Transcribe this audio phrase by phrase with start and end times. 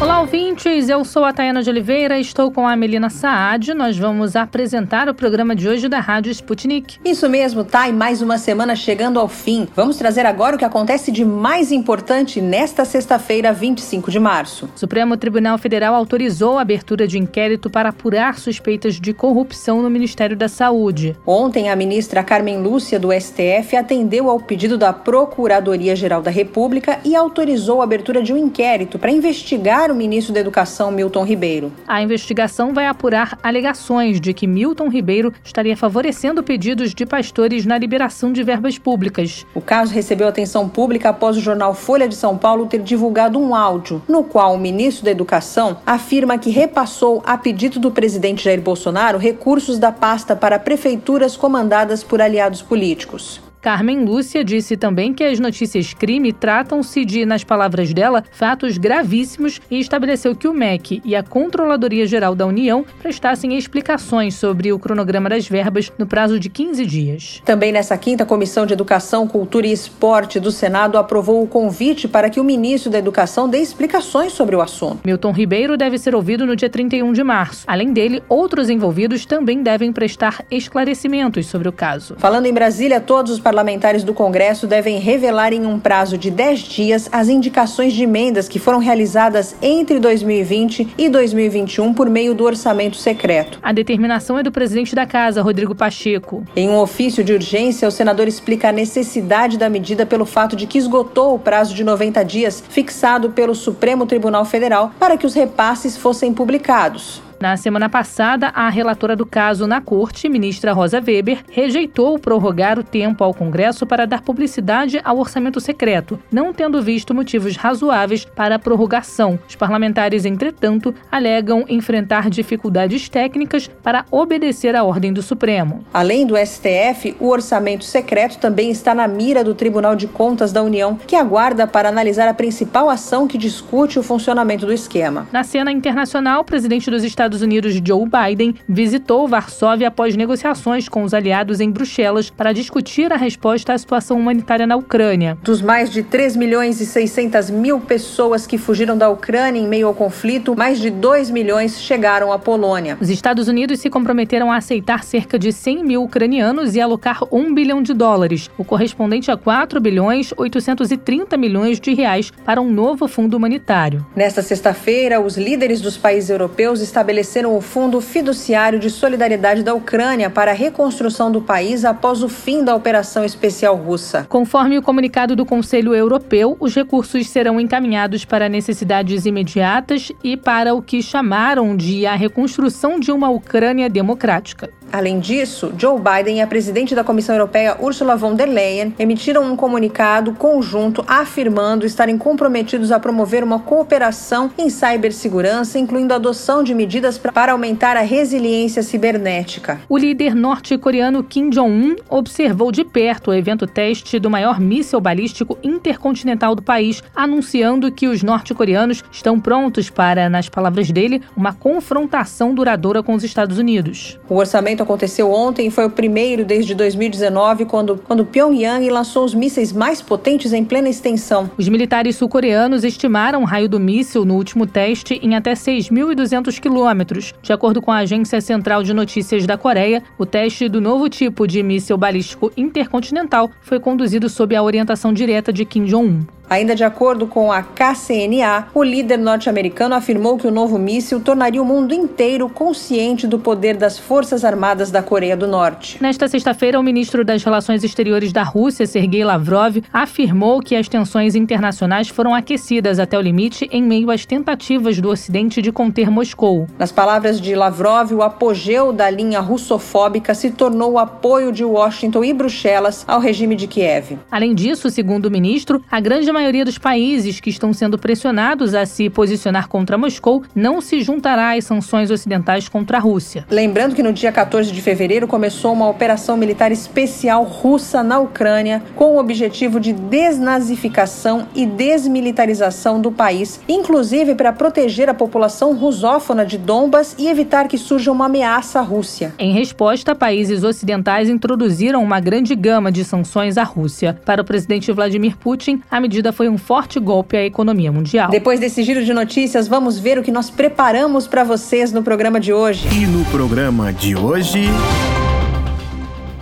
[0.00, 0.88] Olá, ouvintes.
[0.88, 3.72] Eu sou a Tayana de Oliveira, estou com a Melina Saad.
[3.74, 6.98] Nós vamos apresentar o programa de hoje da Rádio Sputnik.
[7.04, 7.88] Isso mesmo, tá?
[7.88, 9.68] E mais uma semana chegando ao fim.
[9.74, 14.68] Vamos trazer agora o que acontece de mais importante nesta sexta-feira, 25 de março.
[14.74, 19.88] O Supremo Tribunal Federal autorizou a abertura de inquérito para apurar suspeitas de corrupção no
[19.88, 21.16] Ministério da Saúde.
[21.24, 27.14] Ontem, a ministra Carmen Lúcia, do STF, atendeu ao pedido da Procuradoria-Geral da República e
[27.14, 31.72] autorizou a abertura de um inquérito para investigar o ministro da Educação, Milton Ribeiro.
[31.86, 37.78] A investigação vai apurar alegações de que Milton Ribeiro estaria favorecendo pedidos de pastores na
[37.78, 39.46] liberação de verbas públicas.
[39.54, 43.54] O caso recebeu atenção pública após o jornal Folha de São Paulo ter divulgado um
[43.54, 48.60] áudio no qual o ministro da Educação afirma que repassou, a pedido do presidente Jair
[48.60, 53.43] Bolsonaro, recursos da pasta para prefeituras comandadas por aliados políticos.
[53.64, 59.58] Carmen Lúcia disse também que as notícias crime tratam-se de, nas palavras dela, fatos gravíssimos
[59.70, 64.78] e estabeleceu que o MEC e a Controladoria Geral da União prestassem explicações sobre o
[64.78, 67.42] cronograma das verbas no prazo de 15 dias.
[67.42, 72.06] Também nessa quinta, a Comissão de Educação, Cultura e Esporte do Senado aprovou o convite
[72.06, 75.00] para que o ministro da Educação dê explicações sobre o assunto.
[75.06, 77.64] Milton Ribeiro deve ser ouvido no dia 31 de março.
[77.66, 82.14] Além dele, outros envolvidos também devem prestar esclarecimentos sobre o caso.
[82.18, 86.58] Falando em Brasília, todos os parlamentares do Congresso devem revelar em um prazo de 10
[86.58, 92.42] dias as indicações de emendas que foram realizadas entre 2020 e 2021 por meio do
[92.42, 93.60] orçamento secreto.
[93.62, 96.44] A determinação é do presidente da Casa, Rodrigo Pacheco.
[96.56, 100.66] Em um ofício de urgência, o senador explica a necessidade da medida pelo fato de
[100.66, 105.34] que esgotou o prazo de 90 dias fixado pelo Supremo Tribunal Federal para que os
[105.34, 107.22] repasses fossem publicados.
[107.44, 112.82] Na semana passada, a relatora do caso na corte, ministra Rosa Weber, rejeitou prorrogar o
[112.82, 118.54] tempo ao Congresso para dar publicidade ao orçamento secreto, não tendo visto motivos razoáveis para
[118.54, 119.38] a prorrogação.
[119.46, 125.84] Os parlamentares, entretanto, alegam enfrentar dificuldades técnicas para obedecer à ordem do Supremo.
[125.92, 130.62] Além do STF, o orçamento secreto também está na mira do Tribunal de Contas da
[130.62, 135.28] União, que aguarda para analisar a principal ação que discute o funcionamento do esquema.
[135.30, 140.88] Na cena internacional, o presidente dos Estados Estados Unidos Joe Biden visitou Varsóvia após negociações
[140.88, 145.36] com os aliados em Bruxelas para discutir a resposta à situação humanitária na Ucrânia.
[145.42, 149.88] Dos mais de 3 milhões e 600 mil pessoas que fugiram da Ucrânia em meio
[149.88, 152.96] ao conflito, mais de 2 milhões chegaram à Polônia.
[153.00, 157.52] Os Estados Unidos se comprometeram a aceitar cerca de 100 mil ucranianos e alocar 1
[157.52, 163.08] bilhão de dólares, o correspondente a 4 bilhões 830 milhões de reais para um novo
[163.08, 164.06] fundo humanitário.
[164.14, 169.74] Nesta sexta-feira, os líderes dos países europeus estabeleceram estabeleceram o Fundo Fiduciário de Solidariedade da
[169.74, 174.26] Ucrânia para a reconstrução do país após o fim da operação especial russa.
[174.28, 180.74] Conforme o comunicado do Conselho Europeu, os recursos serão encaminhados para necessidades imediatas e para
[180.74, 184.70] o que chamaram de a reconstrução de uma Ucrânia democrática.
[184.94, 189.42] Além disso, Joe Biden e a presidente da Comissão Europeia, Ursula von der Leyen, emitiram
[189.42, 196.62] um comunicado conjunto afirmando estarem comprometidos a promover uma cooperação em cibersegurança, incluindo a adoção
[196.62, 199.80] de medidas para aumentar a resiliência cibernética.
[199.88, 205.58] O líder norte-coreano Kim Jong-un observou de perto o evento teste do maior míssil balístico
[205.60, 212.54] intercontinental do país, anunciando que os norte-coreanos estão prontos para, nas palavras dele, uma confrontação
[212.54, 214.20] duradoura com os Estados Unidos.
[214.28, 219.34] O orçamento aconteceu ontem e foi o primeiro desde 2019, quando, quando Pyongyang lançou os
[219.34, 221.50] mísseis mais potentes em plena extensão.
[221.58, 227.34] Os militares sul-coreanos estimaram o raio do míssil no último teste em até 6.200 quilômetros.
[227.42, 231.46] De acordo com a Agência Central de Notícias da Coreia, o teste do novo tipo
[231.46, 236.24] de míssil balístico intercontinental foi conduzido sob a orientação direta de Kim Jong-un.
[236.48, 241.62] Ainda de acordo com a KCNA, o líder norte-americano afirmou que o novo míssil tornaria
[241.62, 245.98] o mundo inteiro consciente do poder das Forças Armadas da Coreia do Norte.
[246.00, 251.34] Nesta sexta-feira, o ministro das Relações Exteriores da Rússia, Sergei Lavrov, afirmou que as tensões
[251.34, 256.66] internacionais foram aquecidas até o limite em meio às tentativas do Ocidente de conter Moscou.
[256.78, 262.22] Nas palavras de Lavrov, o apogeu da linha russofóbica se tornou o apoio de Washington
[262.24, 264.18] e Bruxelas ao regime de Kiev.
[264.30, 268.84] Além disso, segundo o ministro, a grande maioria dos países que estão sendo pressionados a
[268.84, 273.46] se posicionar contra Moscou não se juntará às sanções ocidentais contra a Rússia.
[273.48, 278.82] Lembrando que no dia 14 de fevereiro começou uma operação militar especial russa na Ucrânia
[278.96, 286.44] com o objetivo de desnazificação e desmilitarização do país, inclusive para proteger a população rusófona
[286.44, 289.32] de Donbas e evitar que surja uma ameaça à Rússia.
[289.38, 294.18] Em resposta, países ocidentais introduziram uma grande gama de sanções à Rússia.
[294.24, 298.30] Para o presidente Vladimir Putin, a medida foi um forte golpe à economia mundial.
[298.30, 302.38] Depois desse giro de notícias, vamos ver o que nós preparamos para vocês no programa
[302.40, 302.86] de hoje.
[302.88, 304.64] E no programa de hoje.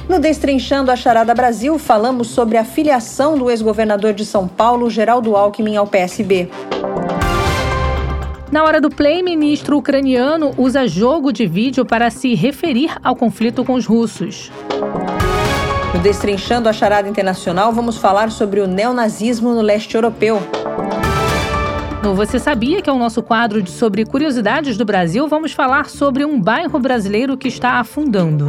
[0.08, 5.36] No Destrinchando a Charada Brasil, falamos sobre a filiação do ex-governador de São Paulo, Geraldo
[5.36, 6.50] Alckmin, ao PSB.
[8.52, 13.64] Na hora do play, ministro ucraniano usa jogo de vídeo para se referir ao conflito
[13.64, 14.52] com os russos.
[15.94, 20.40] No Destrinchando a Charada Internacional, vamos falar sobre o neonazismo no leste europeu.
[22.02, 25.90] No Você Sabia, que é o nosso quadro de sobre curiosidades do Brasil, vamos falar
[25.90, 28.46] sobre um bairro brasileiro que está afundando.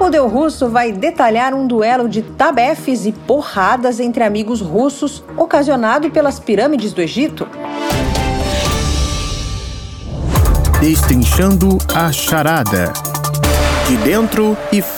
[0.00, 6.10] O Deu Russo vai detalhar um duelo de tabefes e porradas entre amigos russos ocasionado
[6.10, 7.46] pelas pirâmides do Egito.
[10.80, 12.92] Destrinchando a charada.
[13.86, 14.97] De dentro e fora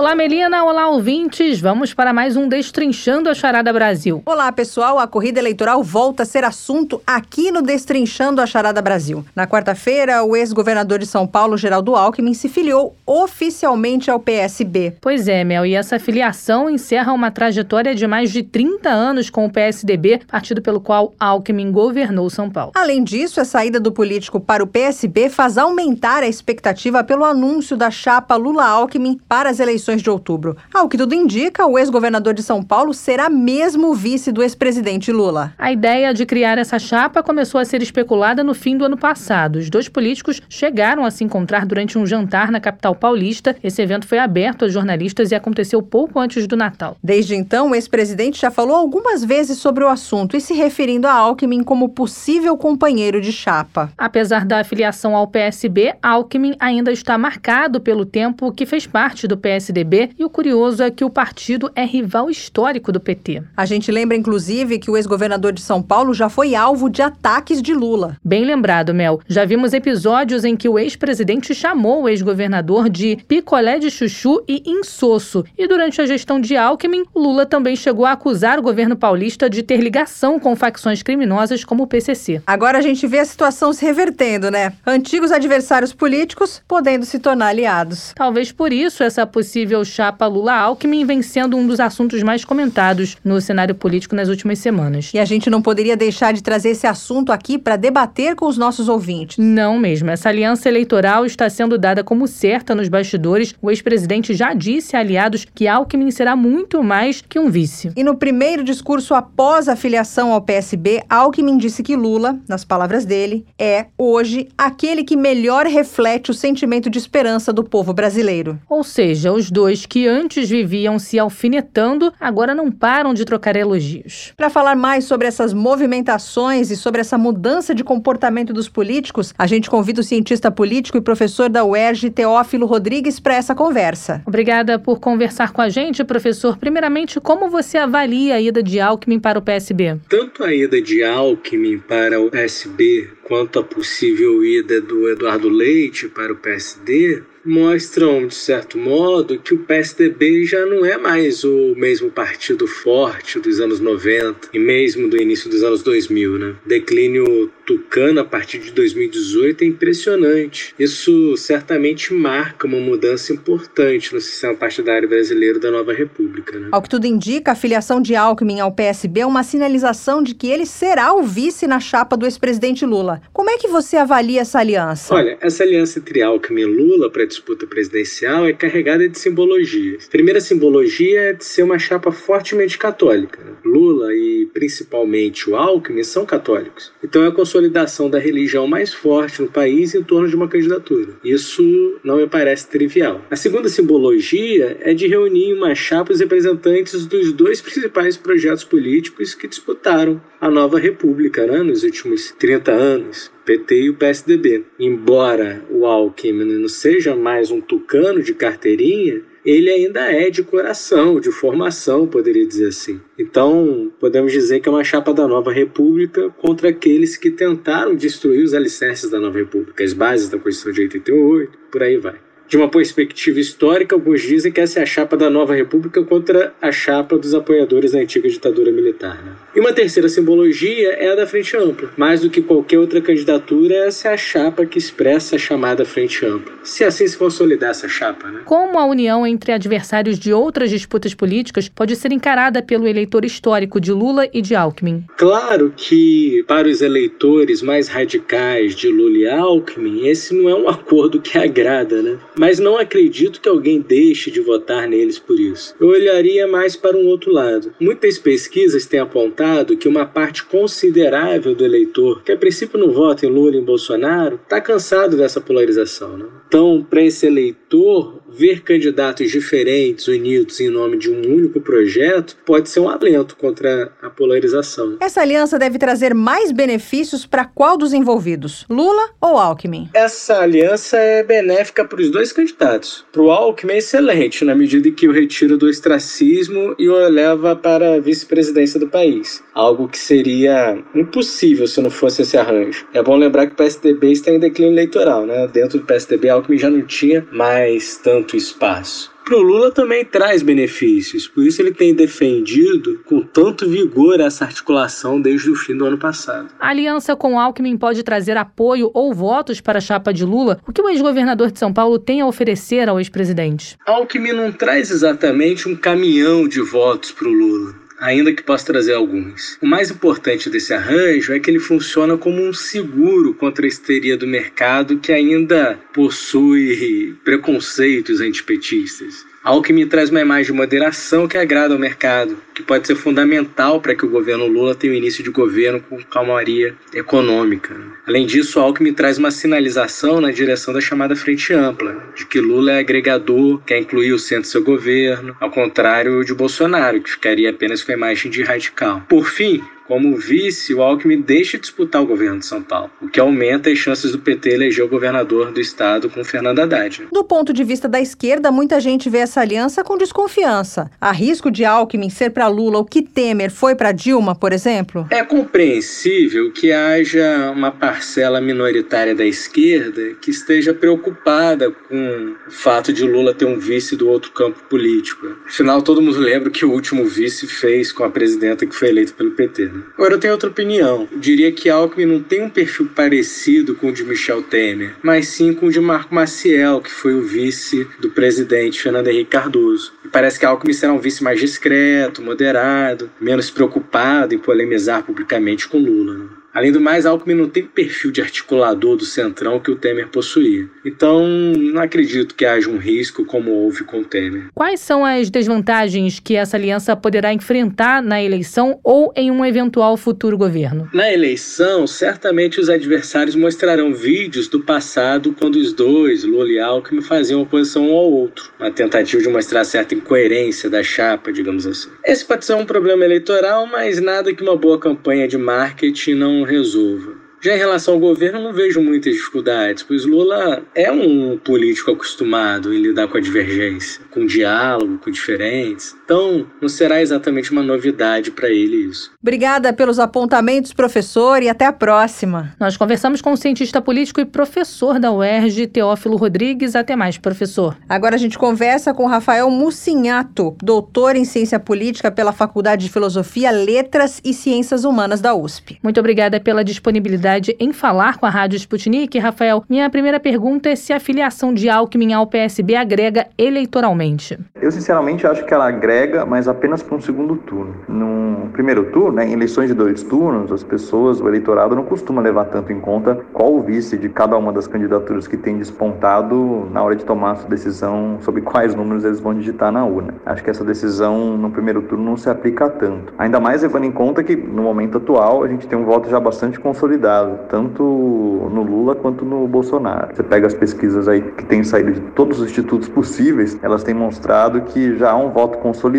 [0.00, 0.64] Olá, Melina.
[0.64, 1.60] Olá, ouvintes.
[1.60, 4.22] Vamos para mais um Destrinchando a Charada Brasil.
[4.24, 4.98] Olá, pessoal.
[4.98, 9.22] A corrida eleitoral volta a ser assunto aqui no Destrinchando a Charada Brasil.
[9.36, 14.94] Na quarta-feira, o ex-governador de São Paulo, Geraldo Alckmin, se filiou oficialmente ao PSB.
[15.02, 15.66] Pois é, Mel.
[15.66, 20.62] E essa filiação encerra uma trajetória de mais de 30 anos com o PSDB, partido
[20.62, 22.72] pelo qual Alckmin governou São Paulo.
[22.74, 27.76] Além disso, a saída do político para o PSB faz aumentar a expectativa pelo anúncio
[27.76, 30.56] da chapa Lula-Alckmin para as eleições eleições de outubro.
[30.72, 35.52] Ao que tudo indica, o ex-governador de São Paulo será mesmo vice do ex-presidente Lula.
[35.58, 39.56] A ideia de criar essa chapa começou a ser especulada no fim do ano passado.
[39.56, 43.56] Os dois políticos chegaram a se encontrar durante um jantar na capital paulista.
[43.62, 46.96] Esse evento foi aberto a jornalistas e aconteceu pouco antes do Natal.
[47.02, 51.12] Desde então, o ex-presidente já falou algumas vezes sobre o assunto e se referindo a
[51.12, 53.92] Alckmin como possível companheiro de chapa.
[53.98, 59.36] Apesar da afiliação ao PSB, Alckmin ainda está marcado pelo tempo que fez parte do
[59.36, 59.79] PSD
[60.18, 63.42] E o curioso é que o partido é rival histórico do PT.
[63.56, 67.62] A gente lembra, inclusive, que o ex-governador de São Paulo já foi alvo de ataques
[67.62, 68.16] de Lula.
[68.24, 69.20] Bem lembrado, Mel.
[69.28, 74.62] Já vimos episódios em que o ex-presidente chamou o ex-governador de picolé de chuchu e
[74.66, 75.44] insosso.
[75.56, 79.62] E durante a gestão de Alckmin, Lula também chegou a acusar o governo paulista de
[79.62, 82.42] ter ligação com facções criminosas como o PCC.
[82.46, 84.72] Agora a gente vê a situação se revertendo, né?
[84.86, 88.12] Antigos adversários políticos podendo se tornar aliados.
[88.14, 93.16] Talvez por isso essa possível possível chapa Lula-Alckmin vem sendo um dos assuntos mais comentados
[93.24, 95.12] no cenário político nas últimas semanas.
[95.14, 98.58] E a gente não poderia deixar de trazer esse assunto aqui para debater com os
[98.58, 99.38] nossos ouvintes.
[99.38, 100.10] Não mesmo.
[100.10, 103.54] Essa aliança eleitoral está sendo dada como certa nos bastidores.
[103.62, 107.92] O ex-presidente já disse a aliados que Alckmin será muito mais que um vice.
[107.96, 113.04] E no primeiro discurso após a filiação ao PSB, Alckmin disse que Lula, nas palavras
[113.04, 118.58] dele, é, hoje, aquele que melhor reflete o sentimento de esperança do povo brasileiro.
[118.68, 123.54] Ou seja, os dois dois que antes viviam se alfinetando agora não param de trocar
[123.54, 124.32] elogios.
[124.36, 129.46] Para falar mais sobre essas movimentações e sobre essa mudança de comportamento dos políticos, a
[129.46, 134.22] gente convida o cientista político e professor da UERJ, Teófilo Rodrigues, para essa conversa.
[134.26, 136.56] Obrigada por conversar com a gente, professor.
[136.56, 139.98] Primeiramente, como você avalia a ida de Alckmin para o PSB?
[140.08, 146.08] Tanto a ida de Alckmin para o PSB quanto a possível ida do Eduardo Leite
[146.08, 151.74] para o PSD mostram, de certo modo, que o PSDB já não é mais o
[151.76, 156.38] mesmo partido forte dos anos 90 e mesmo do início dos anos 2000.
[156.38, 156.54] Né?
[156.66, 160.74] Declínio tucano a partir de 2018 é impressionante.
[160.76, 166.58] Isso certamente marca uma mudança importante no sistema partidário brasileiro da nova República.
[166.58, 166.68] Né?
[166.72, 170.48] Ao que tudo indica, a filiação de Alckmin ao PSB é uma sinalização de que
[170.48, 173.22] ele será o vice na chapa do ex-presidente Lula.
[173.32, 175.14] Como é que você avalia essa aliança?
[175.14, 180.06] Olha, essa aliança entre Alckmin e Lula para disputa presidencial é carregada de simbologias.
[180.08, 183.38] A primeira simbologia é de ser uma chapa fortemente católica.
[183.64, 186.92] Lula e principalmente o Alckmin são católicos.
[187.04, 191.12] Então é a consolidação da religião mais forte no país em torno de uma candidatura.
[191.22, 193.20] Isso não me parece trivial.
[193.30, 198.64] A segunda simbologia é de reunir em uma chapa os representantes dos dois principais projetos
[198.64, 203.30] políticos que disputaram a nova república né, nos últimos 30 anos.
[203.44, 204.64] PT e o PSDB.
[204.78, 211.20] Embora o Alckmin não seja mais um tucano de carteirinha, ele ainda é de coração,
[211.20, 213.00] de formação, poderia dizer assim.
[213.18, 218.44] Então, podemos dizer que é uma chapa da Nova República contra aqueles que tentaram destruir
[218.44, 222.29] os alicerces da Nova República, as bases da Constituição de 88, por aí vai.
[222.50, 226.52] De uma perspectiva histórica, alguns dizem que essa é a chapa da nova república contra
[226.60, 229.22] a chapa dos apoiadores da antiga ditadura militar.
[229.24, 229.34] Né?
[229.54, 231.90] E uma terceira simbologia é a da Frente Ampla.
[231.96, 236.26] Mais do que qualquer outra candidatura, essa é a chapa que expressa a chamada Frente
[236.26, 236.52] Ampla.
[236.64, 238.28] Se assim se consolidar essa chapa.
[238.28, 238.40] Né?
[238.44, 243.80] Como a união entre adversários de outras disputas políticas pode ser encarada pelo eleitor histórico
[243.80, 245.04] de Lula e de Alckmin?
[245.16, 250.68] Claro que, para os eleitores mais radicais de Lula e Alckmin, esse não é um
[250.68, 252.18] acordo que agrada, né?
[252.40, 255.74] Mas não acredito que alguém deixe de votar neles por isso.
[255.78, 257.74] Eu olharia mais para um outro lado.
[257.78, 263.26] Muitas pesquisas têm apontado que uma parte considerável do eleitor, que a princípio não vota
[263.26, 266.16] em Lula e em Bolsonaro, está cansado dessa polarização.
[266.16, 266.24] Né?
[266.48, 272.70] Então, para esse eleitor, ver candidatos diferentes unidos em nome de um único projeto pode
[272.70, 274.96] ser um alento contra a polarização.
[274.98, 279.90] Essa aliança deve trazer mais benefícios para qual dos envolvidos, Lula ou Alckmin?
[279.92, 283.04] Essa aliança é benéfica para os dois candidatos.
[283.12, 286.98] Para o Alckmin é excelente, na medida em que o retira do ostracismo e o
[286.98, 289.44] eleva para a vice-presidência do país.
[289.52, 292.86] Algo que seria impossível se não fosse esse arranjo.
[292.94, 295.46] É bom lembrar que o PSDB está em declínio eleitoral, né?
[295.48, 299.10] Dentro do PSDB, Alckmin já não tinha mais tanto espaço.
[299.24, 304.44] Para o Lula também traz benefícios, por isso ele tem defendido com tanto vigor essa
[304.44, 306.48] articulação desde o fim do ano passado.
[306.58, 310.58] A aliança com Alckmin pode trazer apoio ou votos para a chapa de Lula?
[310.66, 313.76] O que o ex-governador de São Paulo tem a oferecer ao ex-presidente?
[313.86, 318.94] Alckmin não traz exatamente um caminhão de votos para o Lula ainda que possa trazer
[318.94, 319.58] alguns.
[319.60, 324.16] O mais importante desse arranjo é que ele funciona como um seguro contra a histeria
[324.16, 329.29] do mercado que ainda possui preconceitos antipetistas.
[329.42, 332.94] Algo que me traz uma imagem de moderação que agrada ao mercado, que pode ser
[332.94, 337.74] fundamental para que o governo Lula tenha o início de governo com calmaria econômica.
[338.06, 342.26] Além disso, algo que me traz uma sinalização na direção da chamada frente ampla, de
[342.26, 347.00] que Lula é agregador, quer incluir o centro do seu governo, ao contrário de Bolsonaro,
[347.00, 349.02] que ficaria apenas com a imagem de radical.
[349.08, 353.08] Por fim, como vice, o Alckmin deixa de disputar o governo de São Paulo, o
[353.08, 357.08] que aumenta as chances do PT eleger o governador do estado com Fernando Haddad.
[357.10, 360.88] Do ponto de vista da esquerda, muita gente vê essa aliança com desconfiança.
[361.00, 365.08] Há risco de Alckmin ser para Lula o que Temer foi para Dilma, por exemplo?
[365.10, 372.92] É compreensível que haja uma parcela minoritária da esquerda que esteja preocupada com o fato
[372.92, 375.26] de Lula ter um vice do outro campo político.
[375.48, 379.12] Afinal, todo mundo lembra que o último vice fez com a presidenta que foi eleita
[379.14, 379.64] pelo PT.
[379.64, 379.79] Né?
[379.94, 381.08] Agora, eu tenho outra opinião.
[381.10, 385.28] Eu diria que Alckmin não tem um perfil parecido com o de Michel Temer, mas
[385.28, 389.92] sim com o de Marco Maciel, que foi o vice do presidente Fernando Henrique Cardoso.
[390.04, 395.68] E parece que Alckmin será um vice mais discreto, moderado, menos preocupado em polemizar publicamente
[395.68, 396.14] com Lula.
[396.14, 396.39] Né?
[396.52, 400.68] Além do mais, Alckmin não tem perfil de articulador do centrão que o Temer possuía.
[400.84, 404.48] Então, não acredito que haja um risco como houve com o Temer.
[404.54, 409.96] Quais são as desvantagens que essa aliança poderá enfrentar na eleição ou em um eventual
[409.96, 410.88] futuro governo?
[410.92, 417.00] Na eleição, certamente os adversários mostrarão vídeos do passado quando os dois, Lula e Alckmin,
[417.00, 421.90] faziam oposição um ao outro, uma tentativa de mostrar certa incoerência da chapa, digamos assim.
[422.04, 426.39] Esse pode ser um problema eleitoral, mas nada que uma boa campanha de marketing não
[426.44, 427.30] resolva.
[427.42, 432.74] Já em relação ao governo, não vejo muitas dificuldades, pois Lula é um político acostumado
[432.74, 435.96] em lidar com a divergência, com diálogo, com diferentes.
[436.10, 439.12] Então, não será exatamente uma novidade para ele isso.
[439.22, 442.52] Obrigada pelos apontamentos, professor, e até a próxima.
[442.58, 446.74] Nós conversamos com o cientista político e professor da UERJ, Teófilo Rodrigues.
[446.74, 447.76] Até mais, professor.
[447.88, 453.52] Agora a gente conversa com Rafael Mucinhato, doutor em ciência política pela Faculdade de Filosofia,
[453.52, 455.78] Letras e Ciências Humanas da USP.
[455.80, 459.16] Muito obrigada pela disponibilidade em falar com a Rádio Sputnik.
[459.16, 464.36] Rafael, minha primeira pergunta é se a filiação de Alckmin ao PSB agrega eleitoralmente.
[464.60, 467.74] Eu, sinceramente, acho que ela agrega, mas apenas para um segundo turno.
[467.88, 472.22] No primeiro turno, né, em eleições de dois turnos, as pessoas, o eleitorado não costuma
[472.22, 476.66] levar tanto em conta qual o vice de cada uma das candidaturas que tem despontado
[476.72, 480.14] na hora de tomar a sua decisão sobre quais números eles vão digitar na urna.
[480.24, 483.12] Acho que essa decisão no primeiro turno não se aplica tanto.
[483.18, 486.18] Ainda mais levando em conta que, no momento atual, a gente tem um voto já
[486.18, 490.14] bastante consolidado tanto no Lula quanto no Bolsonaro.
[490.14, 493.94] Você pega as pesquisas aí que têm saído de todos os institutos possíveis, elas têm
[493.94, 495.89] mostrado que já há um voto consolidado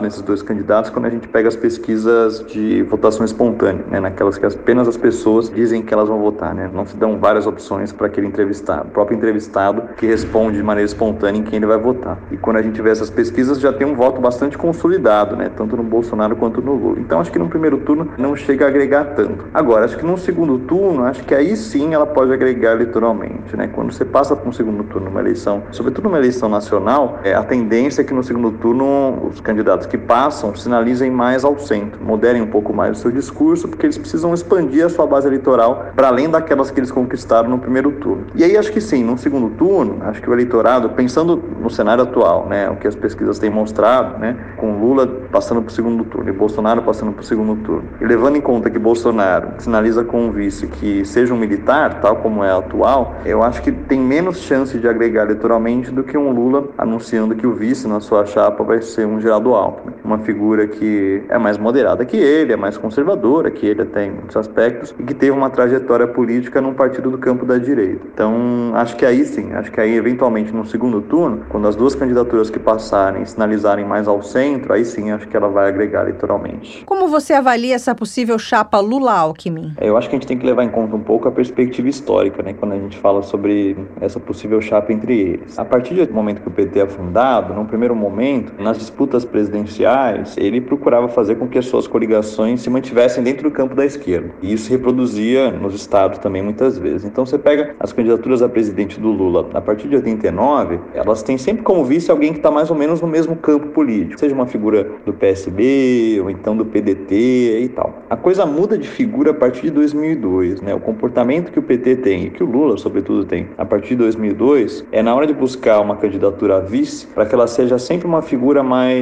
[0.00, 4.46] nesses dois candidatos quando a gente pega as pesquisas de votação espontânea, né, naquelas que
[4.46, 6.70] apenas as pessoas dizem que elas vão votar, né?
[6.72, 10.86] Não se dão várias opções para aquele entrevistado, o próprio entrevistado que responde de maneira
[10.86, 12.18] espontânea em quem ele vai votar.
[12.30, 15.76] E quando a gente vê essas pesquisas, já tem um voto bastante consolidado, né, tanto
[15.76, 17.00] no Bolsonaro quanto no Lula.
[17.00, 19.46] Então acho que no primeiro turno não chega a agregar tanto.
[19.52, 23.68] Agora, acho que no segundo turno, acho que aí sim ela pode agregar eleitoralmente, né?
[23.68, 27.42] Quando você passa para um segundo turno, uma eleição, sobretudo uma eleição nacional, é, a
[27.42, 32.40] tendência é que no segundo turno os candidatos que passam sinalizem mais ao centro, moderem
[32.40, 36.08] um pouco mais o seu discurso, porque eles precisam expandir a sua base eleitoral para
[36.08, 38.26] além daquelas que eles conquistaram no primeiro turno.
[38.34, 42.04] E aí acho que sim, no segundo turno, acho que o eleitorado, pensando no cenário
[42.04, 46.04] atual, né, o que as pesquisas têm mostrado, né, com Lula passando para o segundo
[46.04, 50.04] turno e Bolsonaro passando para o segundo turno, e levando em conta que Bolsonaro sinaliza
[50.04, 53.98] com o vice que seja um militar, tal como é atual, eu acho que tem
[53.98, 58.24] menos chance de agregar eleitoralmente do que um Lula anunciando que o vice na sua
[58.26, 62.56] chapa vai ser um Geraldo Alckmin, uma figura que é mais moderada que ele, é
[62.56, 66.74] mais conservadora que ele até em muitos aspectos e que teve uma trajetória política num
[66.74, 68.06] partido do campo da direita.
[68.12, 71.94] Então, acho que aí sim, acho que aí eventualmente no segundo turno, quando as duas
[71.94, 76.84] candidaturas que passarem sinalizarem mais ao centro, aí sim acho que ela vai agregar eleitoralmente.
[76.84, 79.74] Como você avalia essa possível chapa Lula-Alckmin?
[79.78, 81.88] É, eu acho que a gente tem que levar em conta um pouco a perspectiva
[81.88, 85.58] histórica, né, quando a gente fala sobre essa possível chapa entre eles.
[85.58, 90.36] A partir do momento que o PT é fundado, num primeiro momento, nas disputas presidenciais,
[90.36, 94.30] ele procurava fazer com que as suas coligações se mantivessem dentro do campo da esquerda.
[94.42, 97.04] E isso reproduzia nos estados também muitas vezes.
[97.04, 101.36] Então você pega as candidaturas a presidente do Lula, a partir de 89, elas têm
[101.36, 104.46] sempre como vice alguém que está mais ou menos no mesmo campo político, seja uma
[104.46, 108.02] figura do PSB ou então do PDT e tal.
[108.08, 110.74] A coisa muda de figura a partir de 2002, né?
[110.74, 113.96] O comportamento que o PT tem e que o Lula, sobretudo, tem a partir de
[113.96, 118.06] 2002 é na hora de buscar uma candidatura a vice para que ela seja sempre
[118.06, 118.93] uma figura mais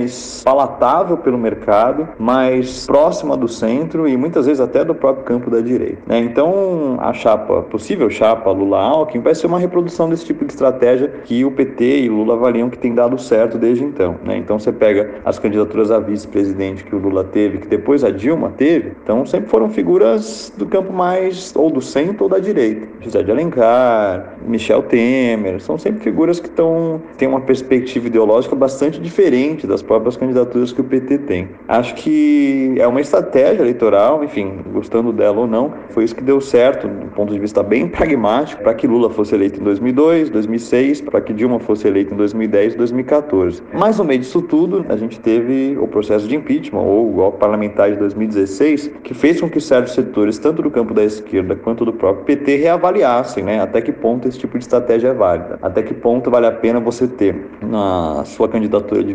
[0.45, 5.61] palatável pelo mercado, mais próxima do centro e muitas vezes até do próprio campo da
[5.61, 5.99] direita.
[6.07, 6.19] Né?
[6.21, 11.45] Então, a chapa, possível chapa Lula-Alckmin, vai ser uma reprodução desse tipo de estratégia que
[11.45, 14.17] o PT e Lula avaliam que tem dado certo desde então.
[14.25, 14.37] Né?
[14.37, 18.53] Então, você pega as candidaturas a vice-presidente que o Lula teve, que depois a Dilma
[18.57, 22.87] teve, então sempre foram figuras do campo mais ou do centro ou da direita.
[23.01, 29.01] José de Alencar, Michel Temer, são sempre figuras que estão têm uma perspectiva ideológica bastante
[29.01, 31.49] diferente das próprias candidaturas que o PT tem.
[31.69, 36.41] Acho que é uma estratégia eleitoral, enfim, gostando dela ou não, foi isso que deu
[36.41, 41.01] certo do ponto de vista bem pragmático para que Lula fosse eleito em 2002, 2006,
[41.03, 43.63] para que Dilma fosse eleita em 2010, 2014.
[43.73, 47.39] Mas no meio disso tudo, a gente teve o processo de impeachment ou o golpe
[47.39, 51.85] parlamentar de 2016, que fez com que certos setores, tanto do campo da esquerda quanto
[51.85, 55.83] do próprio PT, reavaliassem, né, até que ponto esse tipo de estratégia é válida, até
[55.83, 59.15] que ponto vale a pena você ter na sua candidatura de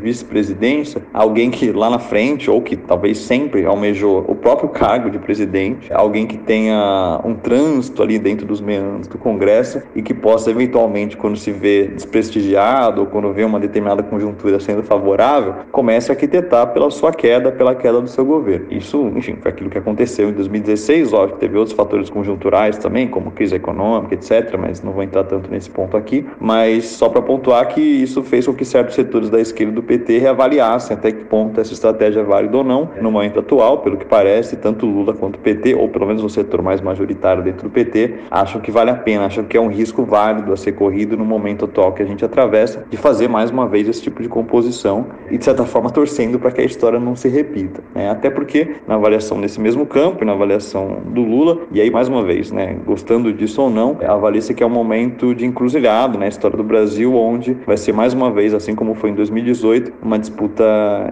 [0.58, 5.20] vice-presidência alguém que lá na frente ou que talvez sempre almejou o próprio cargo de
[5.20, 10.52] presidente, alguém que tenha um trânsito ali dentro dos meandros do Congresso e que possa
[10.52, 16.16] eventualmente, quando se vê desprestigiado ou quando vê uma determinada conjuntura sendo favorável, comece a
[16.16, 18.68] arquitetar pela sua queda, pela queda do seu governo.
[18.70, 23.32] Isso, enfim, foi aquilo que aconteceu em 2016, óbvio, teve outros fatores conjunturais também, como
[23.32, 27.68] crise econômica, etc, mas não vou entrar tanto nesse ponto aqui, mas só para pontuar
[27.68, 30.47] que isso fez com que certos setores da esquerda do PT reavaliassem
[30.94, 32.90] até que ponto essa estratégia é válida ou não.
[33.02, 36.30] No momento atual, pelo que parece, tanto Lula quanto o PT, ou pelo menos o
[36.30, 39.68] setor mais majoritário dentro do PT, acham que vale a pena, acham que é um
[39.68, 43.52] risco válido a ser corrido no momento atual que a gente atravessa, de fazer mais
[43.52, 47.00] uma vez esse tipo de composição e, de certa forma, torcendo para que a história
[47.00, 47.84] não se repita.
[47.94, 48.10] Né?
[48.10, 52.24] Até porque, na avaliação desse mesmo campo, na avaliação do Lula, e aí, mais uma
[52.24, 56.28] vez, né, gostando disso ou não, avalia-se que é um momento de encruzilhado na né,
[56.30, 60.18] história do Brasil, onde vai ser mais uma vez, assim como foi em 2018, uma
[60.18, 60.37] disputa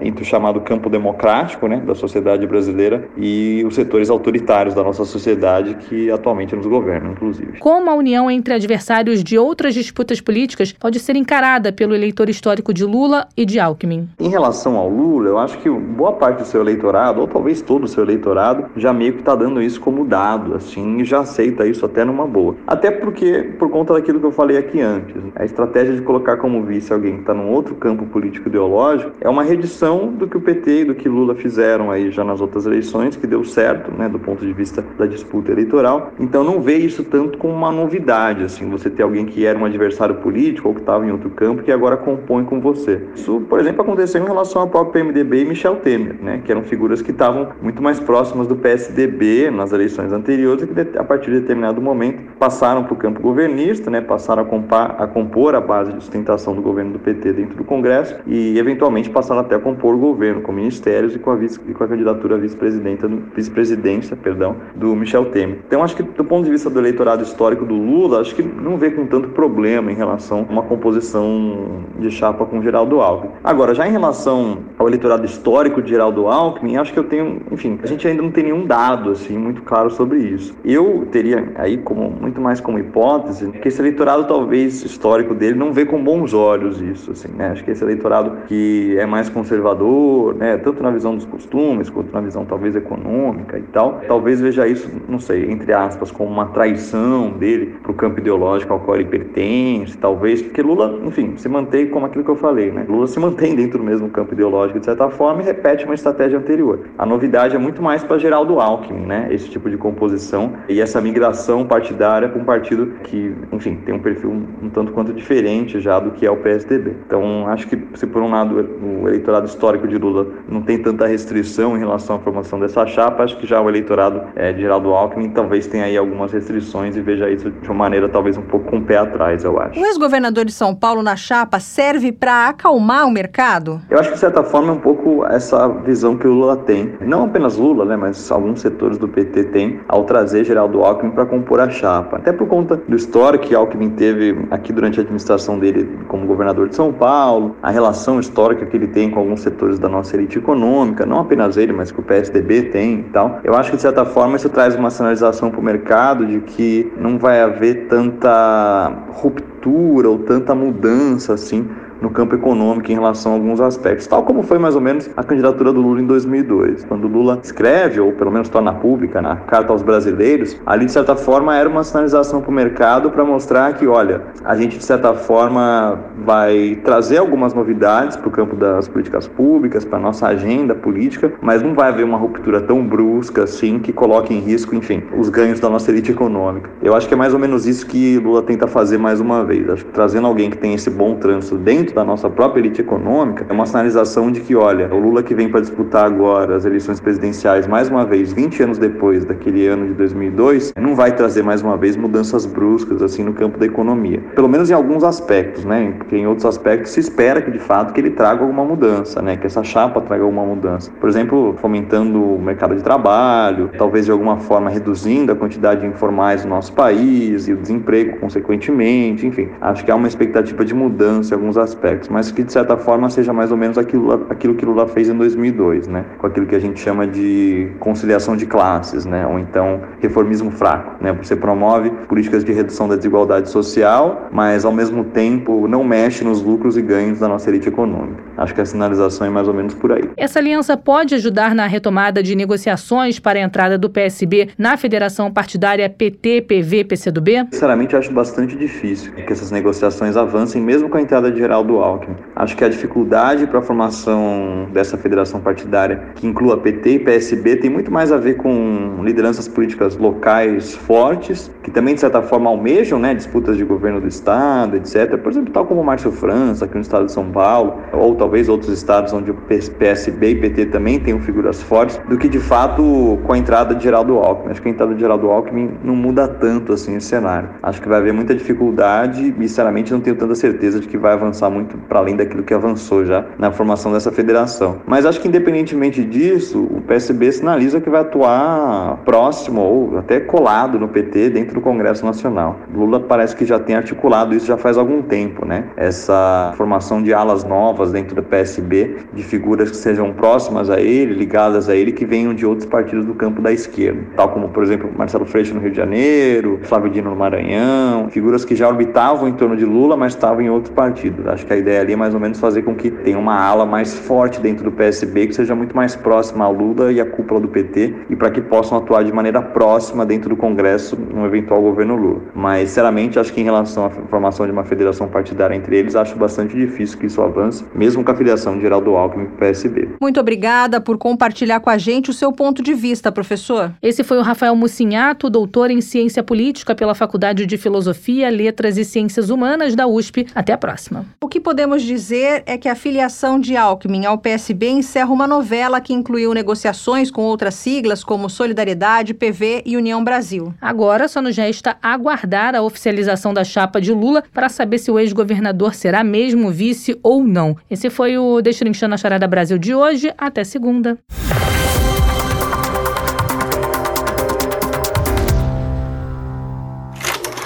[0.02, 5.06] entre o chamado campo democrático né, da sociedade brasileira e os setores autoritários da nossa
[5.06, 7.60] sociedade que atualmente nos governam, inclusive.
[7.60, 12.74] Como a união entre adversários de outras disputas políticas pode ser encarada pelo eleitor histórico
[12.74, 14.10] de Lula e de Alckmin?
[14.20, 17.86] Em relação ao Lula, eu acho que boa parte do seu eleitorado, ou talvez todo
[17.86, 21.66] o seu eleitorado, já meio que está dando isso como dado, assim, e já aceita
[21.68, 22.56] isso até numa boa.
[22.68, 26.64] Até porque, por conta daquilo que eu falei aqui antes, a estratégia de colocar como
[26.64, 30.42] vice alguém que está num outro campo político ideológico é uma redição do que o
[30.42, 34.10] PT e do que Lula fizeram aí já nas outras eleições, que deu certo, né,
[34.10, 36.14] do ponto de vista da disputa eleitoral.
[36.20, 39.66] Então não vê isso tanto como uma novidade, assim, você ter alguém que era um
[39.66, 43.02] adversário político ou que estava em outro campo que agora compõe com você.
[43.16, 46.64] Isso, por exemplo, aconteceu em relação ao próprio PMDB e Michel Temer, né, que eram
[46.64, 51.32] figuras que estavam muito mais próximas do PSDB nas eleições anteriores é que a partir
[51.32, 55.62] de determinado momento passaram para o campo governista, né, passaram a, compar, a compor a
[55.62, 59.60] base de sustentação do governo do PT dentro do Congresso e eventualmente passaram até a
[59.60, 64.16] compor o governo com ministérios e com a, vice, e com a candidatura vice-presidência, vice-presidência,
[64.16, 65.60] perdão, do Michel Temer.
[65.68, 68.78] Então acho que do ponto de vista do eleitorado histórico do Lula, acho que não
[68.78, 73.32] vê com tanto problema em relação a uma composição de chapa com Geraldo Alckmin.
[73.44, 77.80] Agora, já em relação ao eleitorado histórico de Geraldo Alckmin, acho que eu tenho, enfim,
[77.84, 80.56] a gente ainda não tem nenhum dado assim muito claro sobre isso.
[80.64, 85.72] Eu teria aí como muito mais como hipótese que esse eleitorado talvez histórico dele não
[85.72, 87.50] vê com bons olhos isso, assim, né?
[87.50, 92.14] Acho que esse eleitorado que é mais conservador, né, tanto na visão dos costumes quanto
[92.14, 96.48] na visão talvez econômica e tal, talvez veja isso, não sei, entre aspas, como uma
[96.48, 101.48] traição dele para o campo ideológico ao qual ele pertence, talvez, porque Lula, enfim, se
[101.50, 102.86] mantém como aquilo que eu falei, né?
[102.88, 106.38] Lula se mantém dentro do mesmo campo ideológico de certa forma e repete uma estratégia
[106.38, 106.80] anterior.
[106.98, 109.28] A novidade é muito mais para Geraldo Alckmin, né?
[109.32, 114.00] Esse tipo de composição e essa migração partidária para um partido que, enfim, tem um
[114.00, 116.96] perfil um tanto quanto diferente já do que é o PSDB.
[117.06, 121.06] Então, acho que se por um lado o eleitorado histórico de Lula não tem tanta
[121.08, 124.94] restrição em relação à formação dessa chapa, acho que já o eleitorado é, de Geraldo
[124.94, 128.70] Alckmin talvez tenha aí algumas restrições e veja isso de uma maneira talvez um pouco
[128.70, 129.80] com o pé atrás, eu acho.
[129.80, 133.82] O ex-governador de São Paulo na chapa serve para acalmar o mercado?
[133.90, 136.94] Eu acho que de certa forma é um pouco essa visão que o Lula tem.
[137.02, 141.26] Não apenas Lula, né, mas alguns setores do PT têm ao trazer Geraldo Alckmin para
[141.26, 142.18] compor a chapa.
[142.18, 146.70] Até por conta do histórico que Alckmin teve aqui durante a administração dele como governador
[146.70, 150.38] de São Paulo, a relação histórica que ele tem com alguns setores da nossa elite
[150.38, 153.40] econômica, não apenas ele, mas que o PSDB tem e tal.
[153.44, 156.92] Eu acho que de certa forma isso traz uma sinalização para o mercado de que
[156.98, 161.68] não vai haver tanta ruptura ou tanta mudança assim
[162.02, 165.24] no campo econômico em relação a alguns aspectos, tal como foi mais ou menos a
[165.24, 166.86] candidatura do Lula em 2002.
[166.86, 171.16] Quando Lula escreve, ou pelo menos torna pública na Carta aos Brasileiros, ali de certa
[171.16, 175.14] forma era uma sinalização para o mercado para mostrar que, olha, a gente de certa
[175.14, 180.76] forma vai trazer algumas novidades para o campo das políticas públicas, para a nossa agenda
[180.76, 185.04] política, mas não vai haver uma ruptura tão brusca assim que coloque em risco, enfim,
[185.18, 186.70] os ganhos da nossa elite econômica.
[186.82, 189.70] Eu acho que é mais ou menos isso que Lula tenta fazer mais uma vez.
[189.70, 193.46] Acho que trazendo alguém que tem esse bom trânsito dentro da nossa própria elite econômica,
[193.48, 197.00] é uma sinalização de que, olha, o Lula que vem para disputar agora as eleições
[197.00, 201.62] presidenciais mais uma vez, 20 anos depois daquele ano de 2002, não vai trazer mais
[201.62, 204.22] uma vez mudanças bruscas assim no campo da economia.
[204.34, 205.94] Pelo menos em alguns aspectos, né?
[205.98, 209.38] Porque em outros aspectos se espera que de fato que ele traga alguma mudança, né?
[209.38, 210.92] Que essa chapa traga alguma mudança.
[211.00, 215.88] Por exemplo, fomentando o mercado de trabalho, talvez de alguma forma reduzindo a quantidade de
[215.88, 219.50] informais no nosso país e o desemprego consequentemente, enfim.
[219.62, 222.78] Acho que há uma expectativa de mudança em alguns aspectos aspectos, mas que de certa
[222.78, 226.06] forma seja mais ou menos aquilo, aquilo que Lula fez em 2002, né?
[226.18, 229.28] Com aquilo que a gente chama de conciliação de classes, né?
[229.28, 231.12] Ou então reformismo fraco, né?
[231.14, 236.42] Você promove políticas de redução da desigualdade social, mas ao mesmo tempo não mexe nos
[236.42, 238.24] lucros e ganhos da nossa elite econômica.
[238.38, 240.10] Acho que a sinalização é mais ou menos por aí.
[240.18, 245.32] Essa aliança pode ajudar na retomada de negociações para a entrada do PSB na federação
[245.32, 247.48] partidária PT-PV-PCdoB?
[247.52, 251.78] Sinceramente, acho bastante difícil que essas negociações avancem, mesmo com a entrada de Geraldo do
[251.80, 252.16] Alckmin.
[252.36, 257.58] Acho que a dificuldade para a formação dessa federação partidária, que inclua PT e PSB,
[257.58, 262.50] tem muito mais a ver com lideranças políticas locais fortes, que também, de certa forma,
[262.50, 265.18] almejam né, disputas de governo do Estado, etc.
[265.18, 268.72] Por exemplo, tal como Márcio França, aqui no estado de São Paulo, ou talvez outros
[268.72, 273.34] estados onde o PSB e PT também tenham figuras fortes, do que, de fato, com
[273.34, 274.52] a entrada de Geraldo Alckmin.
[274.52, 277.50] Acho que a entrada de Geraldo Alckmin não muda tanto assim esse cenário.
[277.64, 281.14] Acho que vai haver muita dificuldade e, sinceramente, não tenho tanta certeza de que vai
[281.14, 284.78] avançar muito para além daquilo que avançou já na formação dessa federação.
[284.86, 290.78] Mas acho que independentemente disso, o PSB sinaliza que vai atuar próximo ou até colado
[290.80, 292.58] no PT dentro do Congresso Nacional.
[292.74, 295.66] Lula parece que já tem articulado isso já faz algum tempo, né?
[295.78, 301.14] Essa formação de alas novas dentro do PSB, de figuras que sejam próximas a ele,
[301.14, 304.64] ligadas a ele, que venham de outros partidos do campo da esquerda, tal como, por
[304.64, 309.28] exemplo, Marcelo Freixo no Rio de Janeiro, Flávio Dino no Maranhão, figuras que já orbitavam
[309.28, 311.26] em torno de Lula, mas estavam em outros partidos.
[311.28, 313.66] Acho que a ideia ali é mais ou menos fazer com que tenha uma ala
[313.66, 317.40] mais forte dentro do PSB, que seja muito mais próxima à Lula e à cúpula
[317.40, 321.62] do PT, e para que possam atuar de maneira próxima dentro do Congresso no eventual
[321.62, 322.22] governo Lula.
[322.34, 326.16] Mas, sinceramente, acho que em relação à formação de uma federação partidária entre eles, acho
[326.16, 329.90] bastante difícil que isso avance, mesmo com a filiação de Geraldo Alckmin com o PSB.
[330.02, 333.72] Muito obrigada por compartilhar com a gente o seu ponto de vista, professor.
[333.82, 338.86] Esse foi o Rafael Mucinhato, doutor em Ciência Política pela Faculdade de Filosofia, Letras e
[338.86, 340.28] Ciências Humanas da USP.
[340.34, 341.06] Até a próxima.
[341.22, 345.82] O que podemos dizer é que a filiação de Alckmin ao PSB encerra uma novela
[345.82, 350.54] que incluiu negociações com outras siglas como Solidariedade, PV e União Brasil.
[350.62, 354.98] Agora só nos resta aguardar a oficialização da chapa de Lula para saber se o
[354.98, 357.58] ex-governador será mesmo vice ou não.
[357.70, 360.14] Esse foi o Destrinchando a Charada Brasil de hoje.
[360.18, 360.98] Até segunda.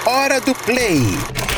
[0.06, 1.49] Hora do Play.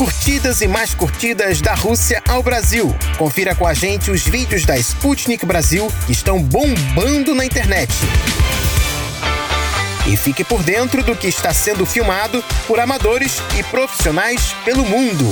[0.00, 2.96] Curtidas e mais curtidas da Rússia ao Brasil.
[3.18, 7.92] Confira com a gente os vídeos da Sputnik Brasil que estão bombando na internet
[10.06, 15.24] e fique por dentro do que está sendo filmado por amadores e profissionais pelo mundo.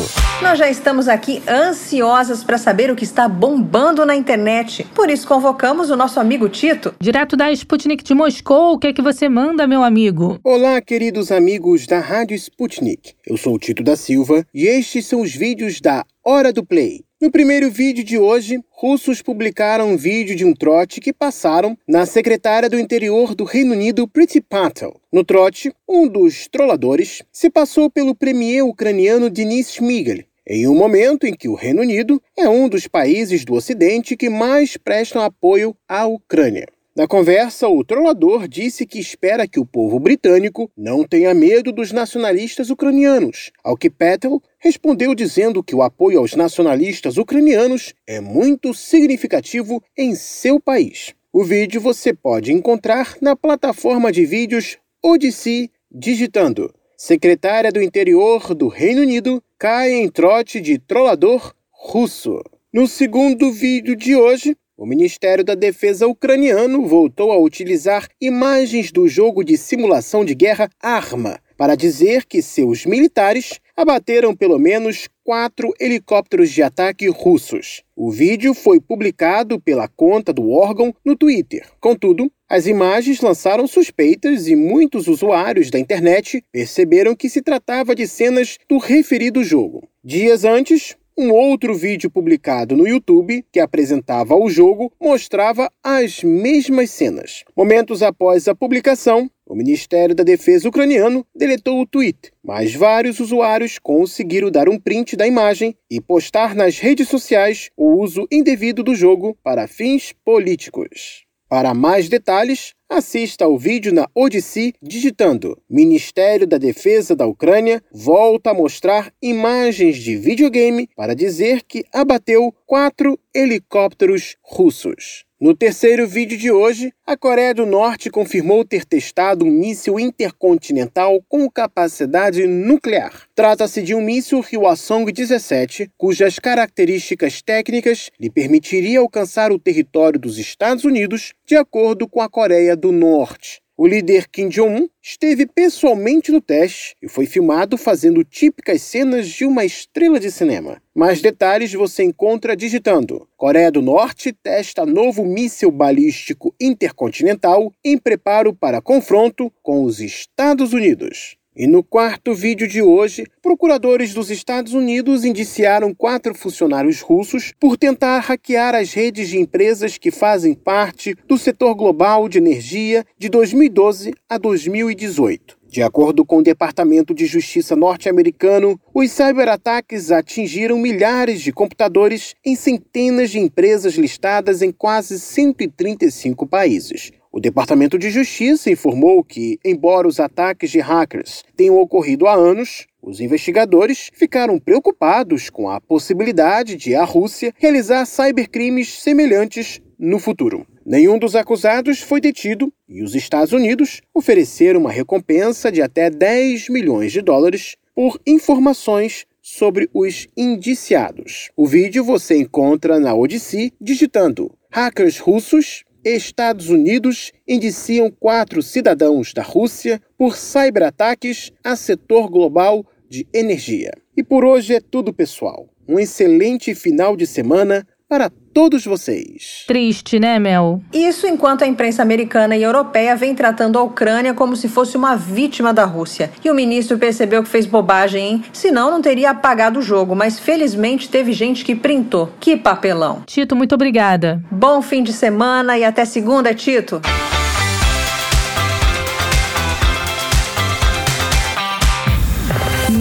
[0.42, 4.84] Nós já estamos aqui ansiosas para saber o que está bombando na internet.
[4.94, 6.94] Por isso convocamos o nosso amigo Tito.
[7.00, 10.38] Direto da Sputnik de Moscou, o que é que você manda, meu amigo?
[10.44, 13.14] Olá, queridos amigos da Rádio Sputnik.
[13.26, 17.07] Eu sou o Tito da Silva e estes são os vídeos da Hora do Play.
[17.20, 22.06] No primeiro vídeo de hoje, russos publicaram um vídeo de um trote que passaram na
[22.06, 25.00] secretária do interior do Reino Unido, Priti Patel.
[25.12, 31.26] No trote, um dos trolladores se passou pelo premier ucraniano Denis Shmyhal, em um momento
[31.26, 35.76] em que o Reino Unido é um dos países do Ocidente que mais prestam apoio
[35.88, 36.68] à Ucrânia.
[36.98, 41.92] Na conversa, o trollador disse que espera que o povo britânico não tenha medo dos
[41.92, 48.74] nacionalistas ucranianos, ao que Patel respondeu dizendo que o apoio aos nacionalistas ucranianos é muito
[48.74, 51.14] significativo em seu país.
[51.32, 58.66] O vídeo você pode encontrar na plataforma de vídeos Odyssey digitando Secretária do Interior do
[58.66, 62.42] Reino Unido cai em trote de trollador russo.
[62.72, 69.08] No segundo vídeo de hoje, o Ministério da Defesa ucraniano voltou a utilizar imagens do
[69.08, 75.74] jogo de simulação de guerra Arma para dizer que seus militares abateram pelo menos quatro
[75.80, 77.82] helicópteros de ataque russos.
[77.96, 81.66] O vídeo foi publicado pela conta do órgão no Twitter.
[81.80, 88.06] Contudo, as imagens lançaram suspeitas e muitos usuários da internet perceberam que se tratava de
[88.06, 89.88] cenas do referido jogo.
[90.04, 96.92] Dias antes, um outro vídeo publicado no YouTube, que apresentava o jogo, mostrava as mesmas
[96.92, 97.42] cenas.
[97.56, 103.80] Momentos após a publicação, o Ministério da Defesa ucraniano deletou o tweet, mas vários usuários
[103.80, 108.94] conseguiram dar um print da imagem e postar nas redes sociais o uso indevido do
[108.94, 111.24] jogo para fins políticos.
[111.48, 118.50] Para mais detalhes, assista ao vídeo na Odyssey digitando Ministério da Defesa da Ucrânia volta
[118.50, 125.24] a mostrar imagens de videogame para dizer que abateu quatro helicópteros russos.
[125.40, 131.18] No terceiro vídeo de hoje, a Coreia do Norte confirmou ter testado um míssil intercontinental
[131.26, 133.22] com capacidade nuclear.
[133.34, 140.84] Trata-se de um míssil Hwasong-17, cujas características técnicas lhe permitiria alcançar o território dos Estados
[140.84, 143.62] Unidos, de acordo com a Coreia do Norte.
[143.80, 149.44] O líder Kim Jong-un esteve pessoalmente no teste e foi filmado fazendo típicas cenas de
[149.44, 150.82] uma estrela de cinema.
[150.92, 158.52] Mais detalhes você encontra digitando: Coreia do Norte testa novo míssil balístico intercontinental em preparo
[158.52, 161.37] para confronto com os Estados Unidos.
[161.58, 167.76] E no quarto vídeo de hoje, procuradores dos Estados Unidos indiciaram quatro funcionários russos por
[167.76, 173.28] tentar hackear as redes de empresas que fazem parte do setor global de energia de
[173.28, 175.58] 2012 a 2018.
[175.68, 182.54] De acordo com o Departamento de Justiça norte-americano, os cyberataques atingiram milhares de computadores em
[182.54, 187.10] centenas de empresas listadas em quase 135 países.
[187.38, 192.88] O Departamento de Justiça informou que, embora os ataques de hackers tenham ocorrido há anos,
[193.00, 200.66] os investigadores ficaram preocupados com a possibilidade de a Rússia realizar cybercrimes semelhantes no futuro.
[200.84, 206.68] Nenhum dos acusados foi detido e os Estados Unidos ofereceram uma recompensa de até 10
[206.68, 211.52] milhões de dólares por informações sobre os indiciados.
[211.56, 215.84] O vídeo você encontra na Odyssey digitando hackers russos
[216.16, 223.92] Estados Unidos indiciam quatro cidadãos da Rússia por cyberataques a setor global de energia.
[224.16, 225.68] E por hoje é tudo, pessoal.
[225.88, 229.64] Um excelente final de semana para todos vocês.
[229.66, 230.80] Triste, né, Mel?
[230.92, 235.14] Isso enquanto a imprensa americana e europeia vem tratando a Ucrânia como se fosse uma
[235.14, 236.30] vítima da Rússia.
[236.42, 238.44] E o ministro percebeu que fez bobagem, hein?
[238.52, 242.32] Senão não teria apagado o jogo, mas felizmente teve gente que printou.
[242.40, 243.22] Que papelão.
[243.26, 244.42] Tito, muito obrigada.
[244.50, 247.00] Bom fim de semana e até segunda, Tito.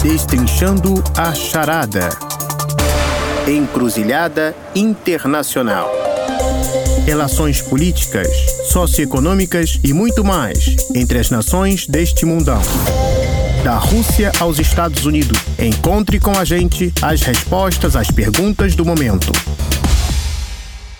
[0.00, 2.08] Destrinchando a charada.
[3.48, 5.90] Encruzilhada Internacional.
[7.04, 8.28] Relações políticas,
[8.70, 12.62] socioeconômicas e muito mais entre as nações deste mundão.
[13.64, 15.36] Da Rússia aos Estados Unidos.
[15.58, 19.32] Encontre com a gente as respostas às perguntas do momento.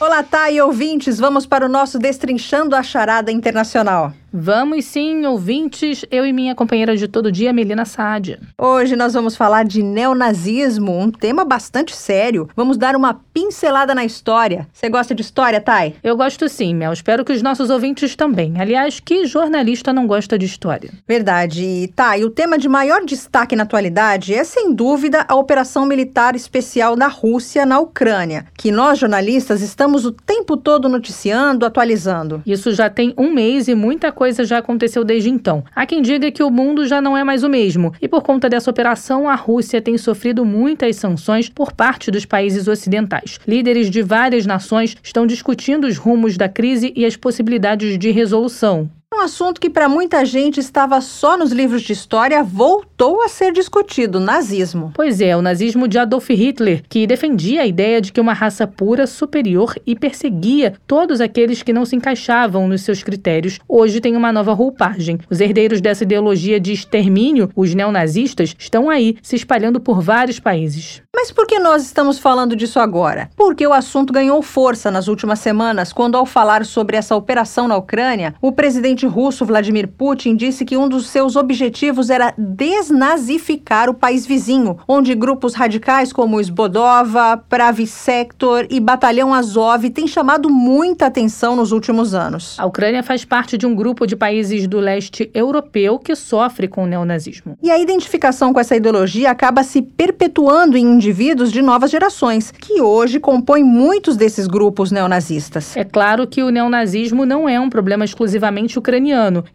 [0.00, 4.12] Olá, Thay, ouvintes, vamos para o nosso Destrinchando a Charada Internacional.
[4.36, 8.40] Vamos sim, ouvintes, eu e minha companheira de todo dia, Melina Sádia.
[8.58, 12.48] Hoje nós vamos falar de neonazismo, um tema bastante sério.
[12.56, 14.66] Vamos dar uma pincelada na história.
[14.72, 15.94] Você gosta de história, Thay?
[16.02, 16.92] Eu gosto sim, Mel.
[16.92, 18.60] Espero que os nossos ouvintes também.
[18.60, 20.90] Aliás, que jornalista não gosta de história?
[21.06, 21.62] Verdade.
[21.62, 26.34] E, Thay, o tema de maior destaque na atualidade é, sem dúvida, a operação militar
[26.34, 32.42] especial da Rússia na Ucrânia, que nós, jornalistas, estamos o tempo todo noticiando, atualizando.
[32.44, 35.62] Isso já tem um mês e muita coisa coisa já aconteceu desde então.
[35.76, 38.48] Há quem diga que o mundo já não é mais o mesmo, e por conta
[38.48, 43.38] dessa operação, a Rússia tem sofrido muitas sanções por parte dos países ocidentais.
[43.46, 48.88] Líderes de várias nações estão discutindo os rumos da crise e as possibilidades de resolução.
[49.16, 53.52] Um assunto que para muita gente estava só nos livros de história voltou a ser
[53.52, 54.90] discutido, nazismo.
[54.92, 58.66] Pois é, o nazismo de Adolf Hitler, que defendia a ideia de que uma raça
[58.66, 64.16] pura, superior e perseguia todos aqueles que não se encaixavam nos seus critérios, hoje tem
[64.16, 65.20] uma nova roupagem.
[65.30, 71.04] Os herdeiros dessa ideologia de extermínio, os neonazistas, estão aí, se espalhando por vários países.
[71.14, 73.30] Mas por que nós estamos falando disso agora?
[73.36, 77.76] Porque o assunto ganhou força nas últimas semanas, quando, ao falar sobre essa operação na
[77.76, 83.94] Ucrânia, o presidente russo Vladimir Putin disse que um dos seus objetivos era desnazificar o
[83.94, 91.06] país vizinho, onde grupos radicais como Sbodova, Pravi Sector e Batalhão Azov têm chamado muita
[91.06, 92.56] atenção nos últimos anos.
[92.58, 96.84] A Ucrânia faz parte de um grupo de países do leste europeu que sofre com
[96.84, 97.56] o neonazismo.
[97.62, 102.80] E a identificação com essa ideologia acaba se perpetuando em indivíduos de novas gerações, que
[102.80, 105.76] hoje compõem muitos desses grupos neonazistas.
[105.76, 108.93] É claro que o neonazismo não é um problema exclusivamente ucraniano.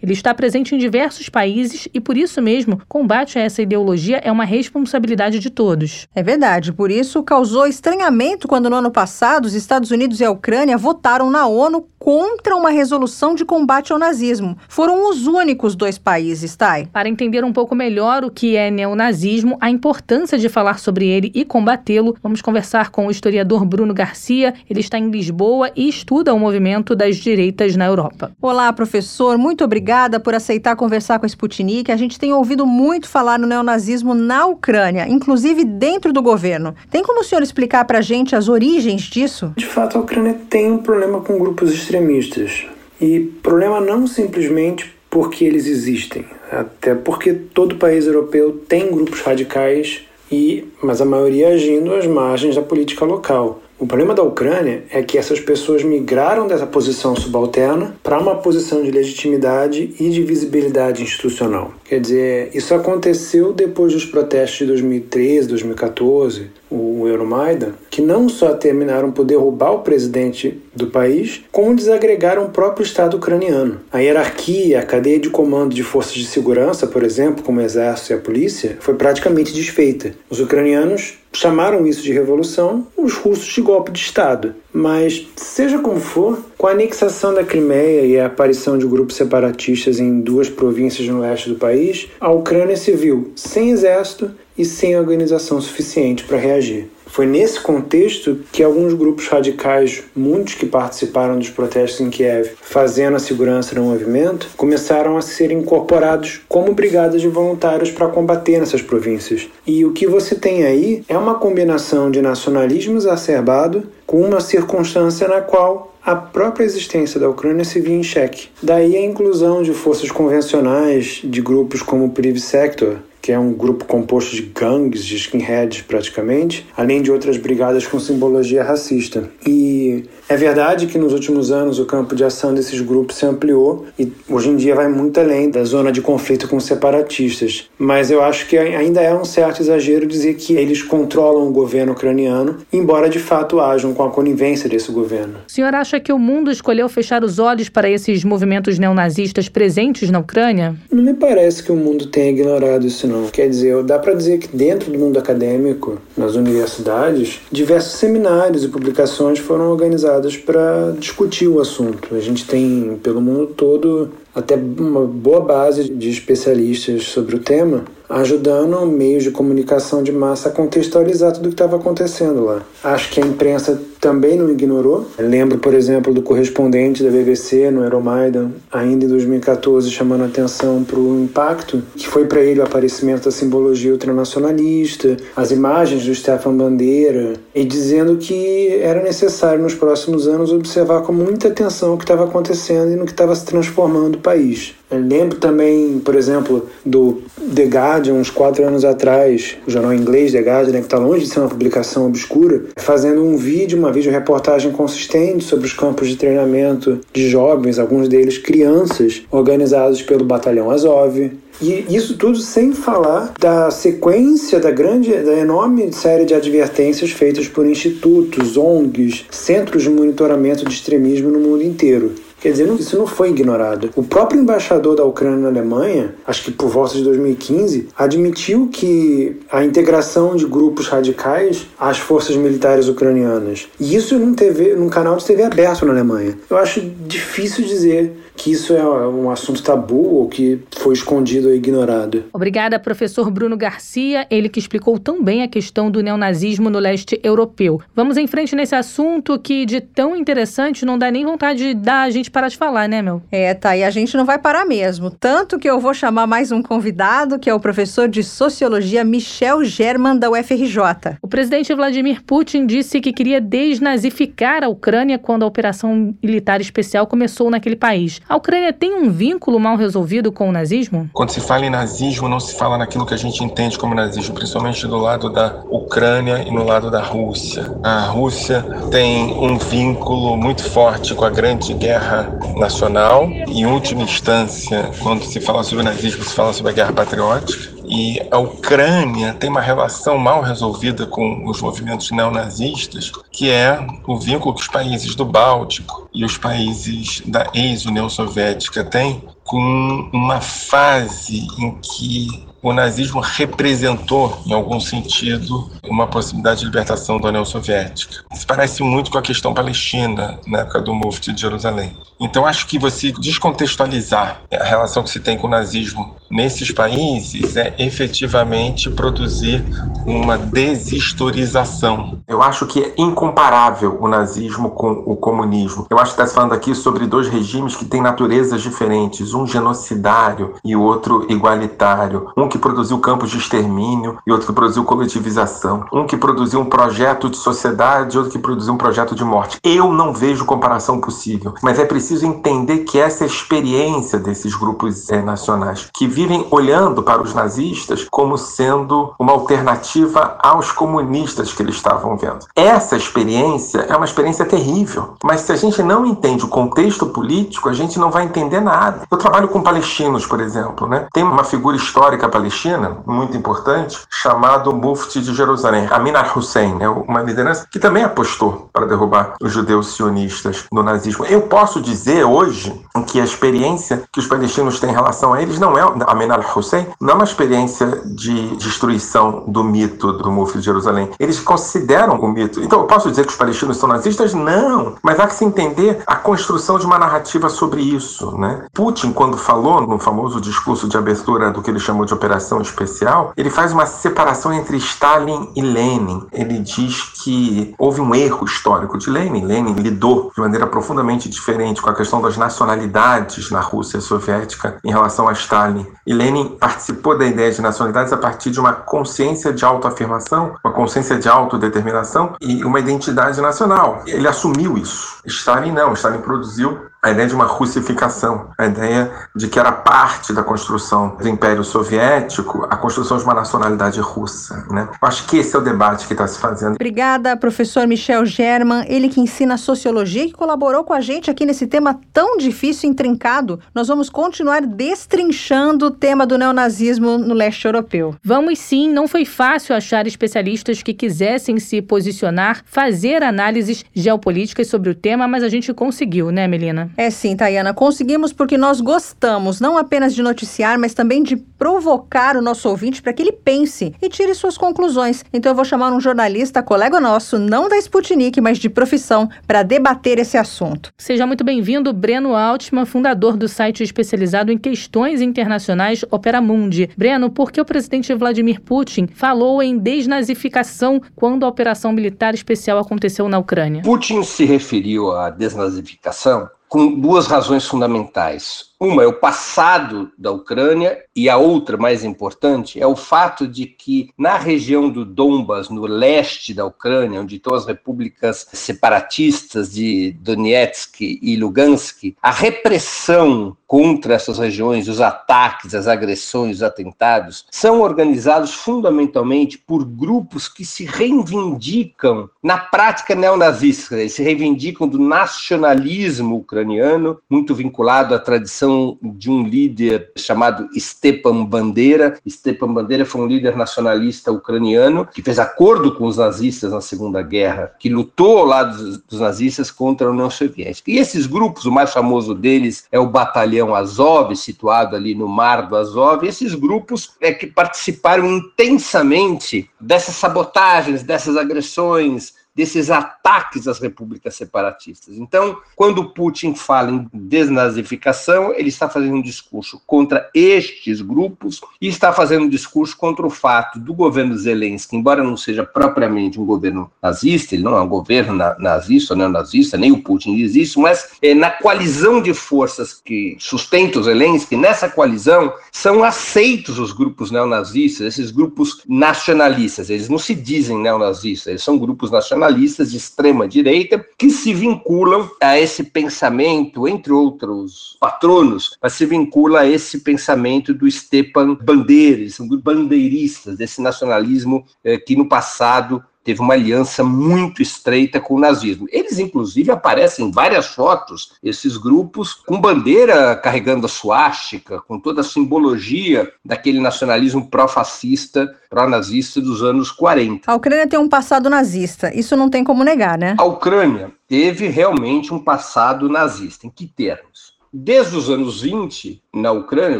[0.01, 4.31] Ele está presente em diversos países e, por isso mesmo, combate a essa ideologia é
[4.31, 6.07] uma responsabilidade de todos.
[6.13, 10.31] É verdade, por isso causou estranhamento quando no ano passado os Estados Unidos e a
[10.31, 14.57] Ucrânia votaram na ONU contra uma resolução de combate ao nazismo.
[14.67, 16.87] Foram os únicos dois países, Thay.
[16.87, 21.29] Para entender um pouco melhor o que é neonazismo, a importância de falar sobre ele
[21.35, 24.53] e combatê-lo, vamos conversar com o historiador Bruno Garcia.
[24.69, 28.31] Ele está em Lisboa e estuda o movimento das direitas na Europa.
[28.41, 29.18] Olá, professor.
[29.37, 31.91] Muito obrigada por aceitar conversar com a Sputnik.
[31.91, 36.73] A gente tem ouvido muito falar no neonazismo na Ucrânia, inclusive dentro do governo.
[36.89, 39.51] Tem como o senhor explicar para a gente as origens disso?
[39.57, 42.65] De fato, a Ucrânia tem um problema com grupos extremistas.
[43.01, 50.01] E problema não simplesmente porque eles existem, até porque todo país europeu tem grupos radicais
[50.31, 53.61] e mas a maioria agindo às margens da política local.
[53.79, 58.83] O problema da Ucrânia é que essas pessoas migraram dessa posição subalterna para uma posição
[58.83, 61.73] de legitimidade e de visibilidade institucional.
[61.85, 68.53] Quer dizer, isso aconteceu depois dos protestos de 2013, 2014, o Euromaidan, que não só
[68.53, 73.79] terminaram por derrubar o presidente do país, como desagregaram o próprio Estado ucraniano.
[73.91, 78.13] A hierarquia, a cadeia de comando de forças de segurança, por exemplo, como o exército
[78.13, 80.13] e a polícia, foi praticamente desfeita.
[80.29, 84.55] Os ucranianos chamaram isso de revolução, os russos de golpe de Estado.
[84.71, 89.99] Mas, seja como for, com a anexação da Crimeia e a aparição de grupos separatistas
[89.99, 94.99] em duas províncias no leste do país, a Ucrânia se viu sem exército e sem
[94.99, 96.89] organização suficiente para reagir.
[97.07, 103.15] Foi nesse contexto que alguns grupos radicais, muitos que participaram dos protestos em Kiev, fazendo
[103.15, 108.83] a segurança no movimento, começaram a ser incorporados como brigadas de voluntários para combater nessas
[108.83, 109.47] províncias.
[109.65, 115.27] E o que você tem aí é uma combinação de nacionalismo exacerbado com uma circunstância
[115.27, 118.49] na qual a própria existência da Ucrânia se via em xeque.
[118.61, 123.53] Daí a inclusão de forças convencionais de grupos como o Priv Sector, que é um
[123.53, 129.29] grupo composto de gangues, de skinheads praticamente, além de outras brigadas com simbologia racista.
[129.45, 133.87] E é verdade que nos últimos anos o campo de ação desses grupos se ampliou
[133.97, 137.69] e hoje em dia vai muito além da zona de conflito com separatistas.
[137.77, 141.93] Mas eu acho que ainda é um certo exagero dizer que eles controlam o governo
[141.93, 145.39] ucraniano, embora de fato hajam com a conivência desse governo.
[145.47, 150.09] O senhor acha que o mundo escolheu fechar os olhos para esses movimentos neonazistas presentes
[150.09, 150.75] na Ucrânia?
[150.91, 153.27] Não me parece que o mundo tenha ignorado isso não.
[153.27, 158.67] Quer dizer, dá para dizer que dentro do mundo acadêmico, nas universidades, diversos seminários e
[158.67, 162.15] publicações foram organizadas para discutir o assunto.
[162.15, 167.83] A gente tem, pelo mundo todo, até uma boa base de especialistas sobre o tema
[168.09, 172.63] ajudando meios de comunicação de massa a contextualizar tudo o que estava acontecendo lá.
[172.83, 175.07] Acho que a imprensa também não ignorou.
[175.17, 180.99] Lembro, por exemplo, do correspondente da BBC no Euromaidan, ainda em 2014, chamando atenção para
[180.99, 186.55] o impacto que foi para ele o aparecimento da simbologia ultranacionalista, as imagens do Stefan
[186.55, 192.03] Bandeira, e dizendo que era necessário nos próximos anos observar com muita atenção o que
[192.03, 194.78] estava acontecendo e no que estava se transformando o país.
[194.91, 197.21] Eu lembro também, por exemplo, do
[197.53, 201.25] The Guardian, uns quatro anos atrás, o jornal inglês The Guardian, né, que está longe
[201.25, 206.15] de ser uma publicação obscura, fazendo um vídeo, uma videoreportagem consistente sobre os campos de
[206.15, 211.31] treinamento de jovens, alguns deles crianças, organizados pelo Batalhão Azov.
[211.61, 217.47] E isso tudo sem falar da sequência da grande, da enorme série de advertências feitas
[217.47, 222.13] por institutos, ONGs, centros de monitoramento de extremismo no mundo inteiro.
[222.39, 223.89] Quer dizer, isso não foi ignorado.
[223.95, 229.37] O próprio embaixador da Ucrânia na Alemanha, acho que por volta de 2015, admitiu que
[229.51, 233.67] a integração de grupos radicais às forças militares ucranianas.
[233.79, 236.37] E isso num, TV, num canal de TV aberto na Alemanha.
[236.49, 241.53] Eu acho difícil dizer que isso é um assunto tabu ou que foi escondido ou
[241.53, 242.25] ignorado.
[242.33, 247.19] Obrigada, professor Bruno Garcia, ele que explicou tão bem a questão do neonazismo no leste
[247.23, 247.81] europeu.
[247.95, 252.03] Vamos em frente nesse assunto que de tão interessante não dá nem vontade de dar
[252.03, 253.21] a gente parar de falar, né, meu?
[253.31, 255.11] É, tá, e a gente não vai parar mesmo.
[255.11, 259.63] Tanto que eu vou chamar mais um convidado, que é o professor de Sociologia Michel
[259.63, 261.17] German, da UFRJ.
[261.21, 267.07] O presidente Vladimir Putin disse que queria desnazificar a Ucrânia quando a operação militar especial
[267.07, 268.21] começou naquele país.
[268.29, 271.09] A Ucrânia tem um vínculo mal resolvido com o nazismo?
[271.13, 274.35] Quando se fala em nazismo, não se fala naquilo que a gente entende como nazismo,
[274.35, 277.75] principalmente do lado da Ucrânia e no lado da Rússia.
[277.83, 278.61] A Rússia
[278.91, 283.27] tem um vínculo muito forte com a Grande Guerra Nacional.
[283.47, 287.78] Em última instância, quando se fala sobre nazismo, se fala sobre a Guerra Patriótica.
[287.89, 294.15] E a Ucrânia tem uma relação mal resolvida com os movimentos neonazistas, que é o
[294.15, 300.39] vínculo que os países do Báltico e os países da ex-União Soviética têm com uma
[300.39, 307.45] fase em que o nazismo representou, em algum sentido, uma possibilidade de libertação da União
[307.45, 308.23] Soviética.
[308.33, 311.95] Isso parece muito com a questão palestina, na época do Mufti de Jerusalém.
[312.19, 317.55] Então, acho que você descontextualizar a relação que se tem com o nazismo nesses países
[317.55, 319.63] é efetivamente produzir
[320.05, 322.19] uma deshistorização.
[322.27, 325.87] Eu acho que é incomparável o nazismo com o comunismo.
[325.89, 330.55] Eu acho que está falando aqui sobre dois regimes que têm naturezas diferentes, um genocidário
[330.63, 332.31] e outro igualitário.
[332.37, 335.85] Um que produziu campos de extermínio e outro que produziu coletivização.
[335.93, 339.59] Um que produziu um projeto de sociedade outro que produziu um projeto de morte.
[339.63, 345.21] Eu não vejo comparação possível, mas é preciso entender que essa experiência desses grupos é,
[345.21, 351.75] nacionais que vivem olhando para os nazistas como sendo uma alternativa aos comunistas que eles
[351.75, 352.45] estavam vendo.
[352.55, 357.69] Essa experiência é uma experiência terrível, mas se a gente não entende o contexto político,
[357.69, 359.07] a gente não vai entender nada.
[359.09, 361.07] Eu trabalho com palestinos, por exemplo, né?
[361.13, 366.87] Tem uma figura histórica palestina muito importante chamado Mufti de Jerusalém, Amin al-Hussein, né?
[366.87, 371.25] uma liderança que também apostou para derrubar os judeus sionistas no nazismo.
[371.25, 372.73] Eu posso dizer hoje
[373.07, 376.87] que a experiência que os palestinos têm em relação a eles não é Amin al-Hussein,
[377.01, 381.09] não é uma experiência de destruição do mito do Mufti de Jerusalém.
[381.19, 382.61] Eles consideram o mito.
[382.61, 384.33] Então, eu posso dizer que os palestinos são nazistas?
[384.33, 384.95] Não.
[385.03, 388.37] Mas há que se entender a construção de uma narrativa sobre isso.
[388.37, 388.65] Né?
[388.73, 392.28] Putin, quando falou no famoso discurso de abertura do que ele chamou de operação
[392.61, 396.27] especial, ele faz uma separação entre Stalin e Lenin.
[396.31, 399.45] Ele diz que houve um erro histórico de Lenin.
[399.45, 404.91] Lenin lidou de maneira profundamente diferente com a questão das nacionalidades na Rússia soviética em
[404.91, 405.85] relação a Stalin.
[406.05, 410.73] E Lenin participou da ideia de nacionalidades a partir de uma consciência de autoafirmação, uma
[410.73, 414.03] consciência de autodeterminação e uma identidade nacional.
[414.05, 415.17] Ele assumiu isso.
[415.25, 415.93] Stalin não.
[415.93, 421.15] Stalin produziu a ideia de uma russificação, a ideia de que era parte da construção
[421.15, 424.65] do Império Soviético a construção de uma nacionalidade russa.
[424.69, 424.87] Né?
[425.01, 426.75] Eu acho que esse é o debate que está se fazendo.
[426.75, 431.45] Obrigada, professor Michel German, ele que ensina sociologia e que colaborou com a gente aqui
[431.45, 433.59] nesse tema tão difícil e intrincado.
[433.73, 438.15] Nós vamos continuar destrinchando o tema do neonazismo no leste europeu.
[438.23, 444.89] Vamos sim, não foi fácil achar especialistas que quisessem se posicionar, fazer análises geopolíticas sobre
[444.89, 446.88] o tema, mas a gente conseguiu, né, Melina?
[446.97, 447.73] É sim, Tayana.
[447.73, 453.01] Conseguimos porque nós gostamos não apenas de noticiar, mas também de provocar o nosso ouvinte
[453.01, 455.23] para que ele pense e tire suas conclusões.
[455.33, 459.63] Então eu vou chamar um jornalista, colega nosso, não da Sputnik, mas de profissão, para
[459.63, 460.91] debater esse assunto.
[460.97, 466.89] Seja muito bem-vindo, Breno Altman, fundador do site especializado em questões internacionais Operamundi.
[466.97, 472.77] Breno, por que o presidente Vladimir Putin falou em desnazificação quando a operação militar especial
[472.77, 473.83] aconteceu na Ucrânia?
[473.83, 478.68] Putin se referiu à desnazificação com duas razões fundamentais.
[478.81, 483.65] Uma é o passado da Ucrânia e a outra, mais importante, é o fato de
[483.65, 490.13] que na região do Donbas, no leste da Ucrânia, onde estão as repúblicas separatistas de
[490.21, 497.81] Donetsk e Lugansk, a repressão contra essas regiões, os ataques, as agressões, os atentados, são
[497.81, 507.19] organizados fundamentalmente por grupos que se reivindicam na prática neonazista, se reivindicam do nacionalismo ucraniano,
[507.29, 508.68] muito vinculado à tradição
[509.01, 512.17] de um líder chamado Stepan Bandera.
[512.27, 517.21] Stepan Bandera foi um líder nacionalista ucraniano que fez acordo com os nazistas na Segunda
[517.21, 520.91] Guerra, que lutou ao lado dos, dos nazistas contra a União Soviética.
[520.91, 525.67] E esses grupos, o mais famoso deles é o Batalhão Azov, situado ali no Mar
[525.67, 526.25] do Azov.
[526.25, 535.15] Esses grupos é que participaram intensamente dessas sabotagens, dessas agressões, desses ataques às repúblicas separatistas.
[535.15, 541.87] Então, quando Putin fala em desnazificação, ele está fazendo um discurso contra estes grupos e
[541.87, 546.45] está fazendo um discurso contra o fato do governo Zelensky, embora não seja propriamente um
[546.45, 550.81] governo nazista, ele não é um governo nazista ou neonazista, nem o Putin diz isso,
[550.81, 556.91] mas é, na coalizão de forças que sustenta o Zelensky, nessa coalizão são aceitos os
[556.91, 562.91] grupos neonazistas, esses grupos nacionalistas, eles não se dizem neonazistas, eles são grupos nacionalistas nacionalistas
[562.91, 569.61] de extrema direita que se vinculam a esse pensamento, entre outros patronos, mas se vincula
[569.61, 576.03] a esse pensamento do Stepan Bandeira, eles são bandeiristas desse nacionalismo eh, que no passado
[576.23, 578.87] teve uma aliança muito estreita com o nazismo.
[578.91, 585.21] Eles, inclusive, aparecem em várias fotos, esses grupos, com bandeira carregando a suástica, com toda
[585.21, 590.51] a simbologia daquele nacionalismo pró-fascista, pró-nazista dos anos 40.
[590.51, 593.35] A Ucrânia tem um passado nazista, isso não tem como negar, né?
[593.37, 596.67] A Ucrânia teve realmente um passado nazista.
[596.67, 597.48] Em que termos?
[597.71, 599.99] Desde os anos 20, na Ucrânia,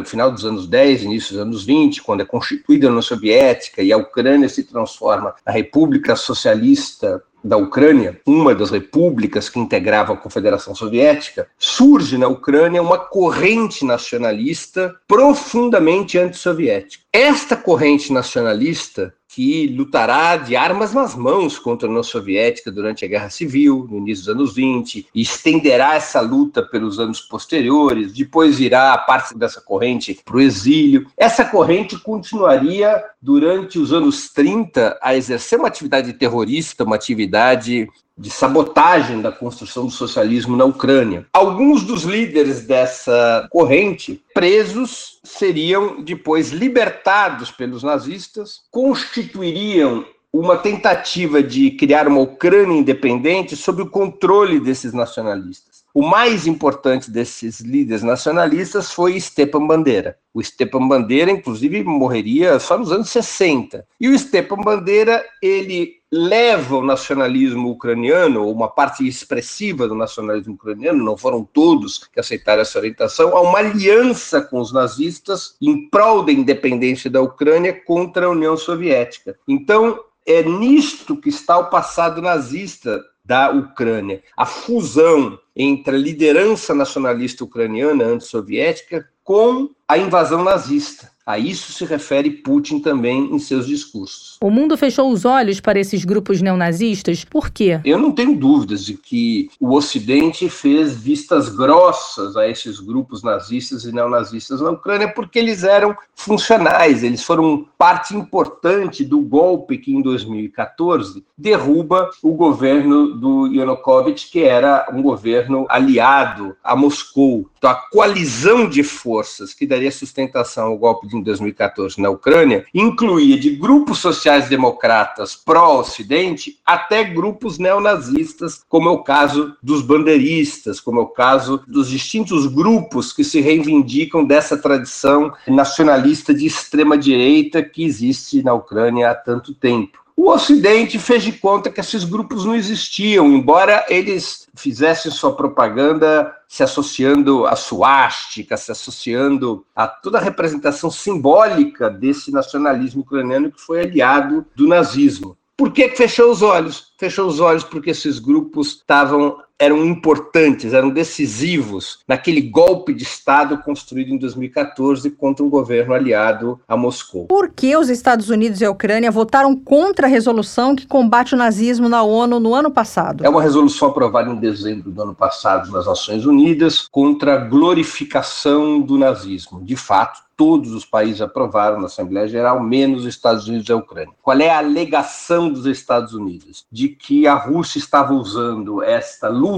[0.00, 3.80] no final dos anos 10, início dos anos 20, quando é constituída a União Soviética
[3.80, 10.12] e a Ucrânia se transforma na República Socialista da Ucrânia, uma das repúblicas que integrava
[10.12, 17.04] a Confederação Soviética, surge na Ucrânia uma corrente nacionalista profundamente antissoviética.
[17.12, 23.08] Esta corrente nacionalista que lutará de armas nas mãos contra a União Soviética durante a
[23.08, 28.58] Guerra Civil, no início dos anos 20, e estenderá essa luta pelos anos posteriores, depois
[28.58, 31.06] irá parte dessa corrente para o exílio.
[31.16, 37.88] Essa corrente continuaria durante os anos 30 a exercer uma atividade terrorista, uma atividade
[38.20, 41.26] de sabotagem da construção do socialismo na Ucrânia.
[41.32, 51.70] Alguns dos líderes dessa corrente presos seriam depois libertados pelos nazistas, constituiriam uma tentativa de
[51.70, 55.79] criar uma Ucrânia independente sob o controle desses nacionalistas.
[55.92, 60.16] O mais importante desses líderes nacionalistas foi Stepan Bandeira.
[60.32, 63.84] O Stepan Bandeira, inclusive, morreria só nos anos 60.
[64.00, 70.54] E o Stepan Bandeira, ele leva o nacionalismo ucraniano, ou uma parte expressiva do nacionalismo
[70.54, 75.88] ucraniano, não foram todos que aceitaram essa orientação, a uma aliança com os nazistas em
[75.88, 79.36] prol da independência da Ucrânia contra a União Soviética.
[79.46, 84.22] Então, é nisto que está o passado nazista da Ucrânia.
[84.36, 91.09] A fusão entre a liderança nacionalista ucraniana antissoviética com a invasão nazista.
[91.26, 94.36] A isso se refere Putin também em seus discursos.
[94.40, 97.80] O mundo fechou os olhos para esses grupos neonazistas, por quê?
[97.84, 103.84] Eu não tenho dúvidas de que o Ocidente fez vistas grossas a esses grupos nazistas
[103.84, 109.92] e neonazistas na Ucrânia, porque eles eram funcionais, eles foram parte importante do golpe que
[109.92, 117.48] em 2014 derruba o governo do Yanukovych, que era um governo aliado a Moscou.
[117.58, 123.38] Então, a coalizão de forças que daria sustentação ao golpe de 2014 na Ucrânia incluía
[123.38, 131.02] de grupos sociais-democratas pró-Ocidente até grupos neonazistas, como é o caso dos bandeiristas, como é
[131.02, 138.42] o caso dos distintos grupos que se reivindicam dessa tradição nacionalista de extrema-direita que existe
[138.42, 139.99] na Ucrânia há tanto tempo.
[140.22, 146.36] O Ocidente fez de conta que esses grupos não existiam, embora eles fizessem sua propaganda
[146.46, 153.62] se associando à suástica, se associando a toda a representação simbólica desse nacionalismo ucraniano que
[153.62, 155.38] foi aliado do nazismo.
[155.56, 156.92] Por que fechou os olhos?
[156.98, 163.58] Fechou os olhos porque esses grupos estavam eram importantes, eram decisivos naquele golpe de Estado
[163.58, 167.26] construído em 2014 contra o governo aliado a Moscou.
[167.26, 171.38] Por que os Estados Unidos e a Ucrânia votaram contra a resolução que combate o
[171.38, 173.22] nazismo na ONU no ano passado?
[173.22, 178.80] É uma resolução aprovada em dezembro do ano passado nas Nações Unidas contra a glorificação
[178.80, 179.62] do nazismo.
[179.62, 183.76] De fato, todos os países aprovaram na Assembleia Geral, menos os Estados Unidos e a
[183.76, 184.14] Ucrânia.
[184.22, 186.64] Qual é a alegação dos Estados Unidos?
[186.72, 189.49] De que a Rússia estava usando esta luta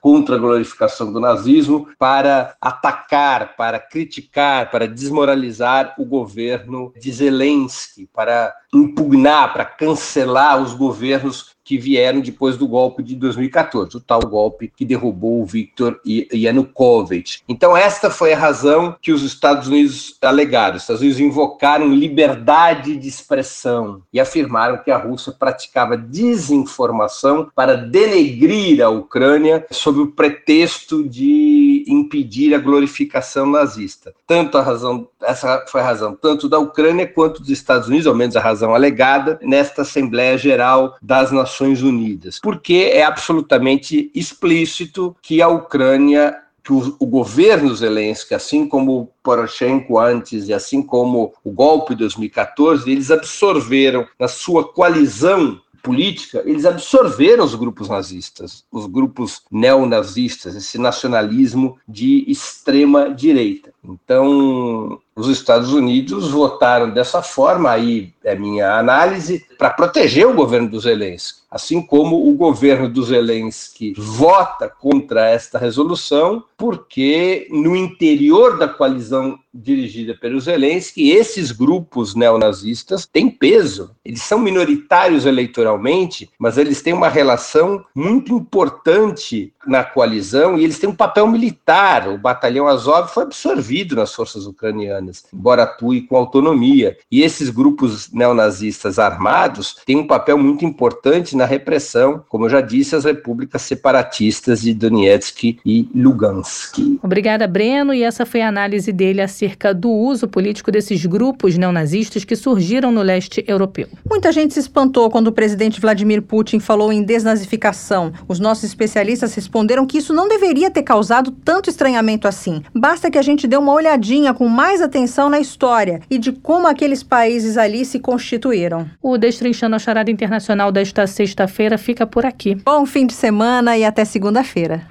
[0.00, 8.08] contra a glorificação do nazismo para atacar, para criticar, para desmoralizar o governo de Zelensky,
[8.12, 14.20] para impugnar, para cancelar os governos que vieram depois do golpe de 2014, o tal
[14.20, 17.40] golpe que derrubou o Viktor Yanukovych.
[17.48, 20.76] Então, esta foi a razão que os Estados Unidos alegaram.
[20.76, 27.76] Os Estados Unidos invocaram liberdade de expressão e afirmaram que a Rússia praticava desinformação para
[27.76, 34.14] denegrir a Ucrânia sob o pretexto de impedir a glorificação nazista.
[34.26, 38.14] Tanto a razão, essa foi a razão tanto da Ucrânia quanto dos Estados Unidos, ao
[38.14, 45.42] menos a razão alegada, nesta Assembleia Geral das Nações Unidas, porque é absolutamente explícito que
[45.42, 51.50] a Ucrânia que o, o, governo Zelensky, assim como Poroshenko antes e assim como o
[51.50, 58.86] golpe de 2014, eles absorveram na sua coalizão política, eles absorveram os grupos nazistas, os
[58.86, 63.72] grupos neonazistas, esse nacionalismo de extrema direita.
[63.84, 70.68] Então, os Estados Unidos votaram dessa forma, aí é minha análise, para proteger o governo
[70.68, 71.42] do Zelensky.
[71.50, 79.38] Assim como o governo do Zelensky vota contra esta resolução, porque no interior da coalizão
[79.52, 83.94] dirigida pelo Zelensky, esses grupos neonazistas têm peso.
[84.02, 90.78] Eles são minoritários eleitoralmente, mas eles têm uma relação muito importante na coalizão e eles
[90.78, 92.08] têm um papel militar.
[92.08, 96.96] O batalhão Azov foi absorvido nas forças ucranianas, embora atue com autonomia.
[97.10, 102.60] E esses grupos neonazistas armados têm um papel muito importante na repressão, como eu já
[102.60, 106.78] disse, as repúblicas separatistas de Donetsk e Lugansk.
[107.02, 107.94] Obrigada, Breno.
[107.94, 112.90] E essa foi a análise dele acerca do uso político desses grupos neonazistas que surgiram
[112.90, 113.88] no leste europeu.
[114.08, 118.12] Muita gente se espantou quando o presidente Vladimir Putin falou em desnazificação.
[118.28, 122.62] Os nossos especialistas responderam que isso não deveria ter causado tanto estranhamento assim.
[122.74, 126.66] Basta que a gente dê uma olhadinha com mais atenção na história e de como
[126.66, 128.90] aqueles países ali se constituíram.
[129.00, 132.54] O Destrinchando a Charada Internacional desta sexta-feira fica por aqui.
[132.54, 134.82] Bom fim de semana e até segunda-feira.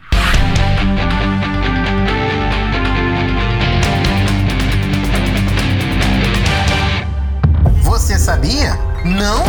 [7.83, 8.71] Você sabia?
[9.05, 9.43] Não?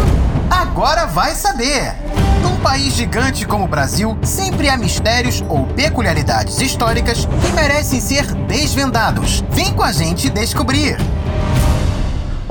[0.50, 1.94] Agora vai saber!
[2.42, 8.26] Num país gigante como o Brasil, sempre há mistérios ou peculiaridades históricas que merecem ser
[8.46, 9.42] desvendados.
[9.50, 10.96] Vem com a gente descobrir!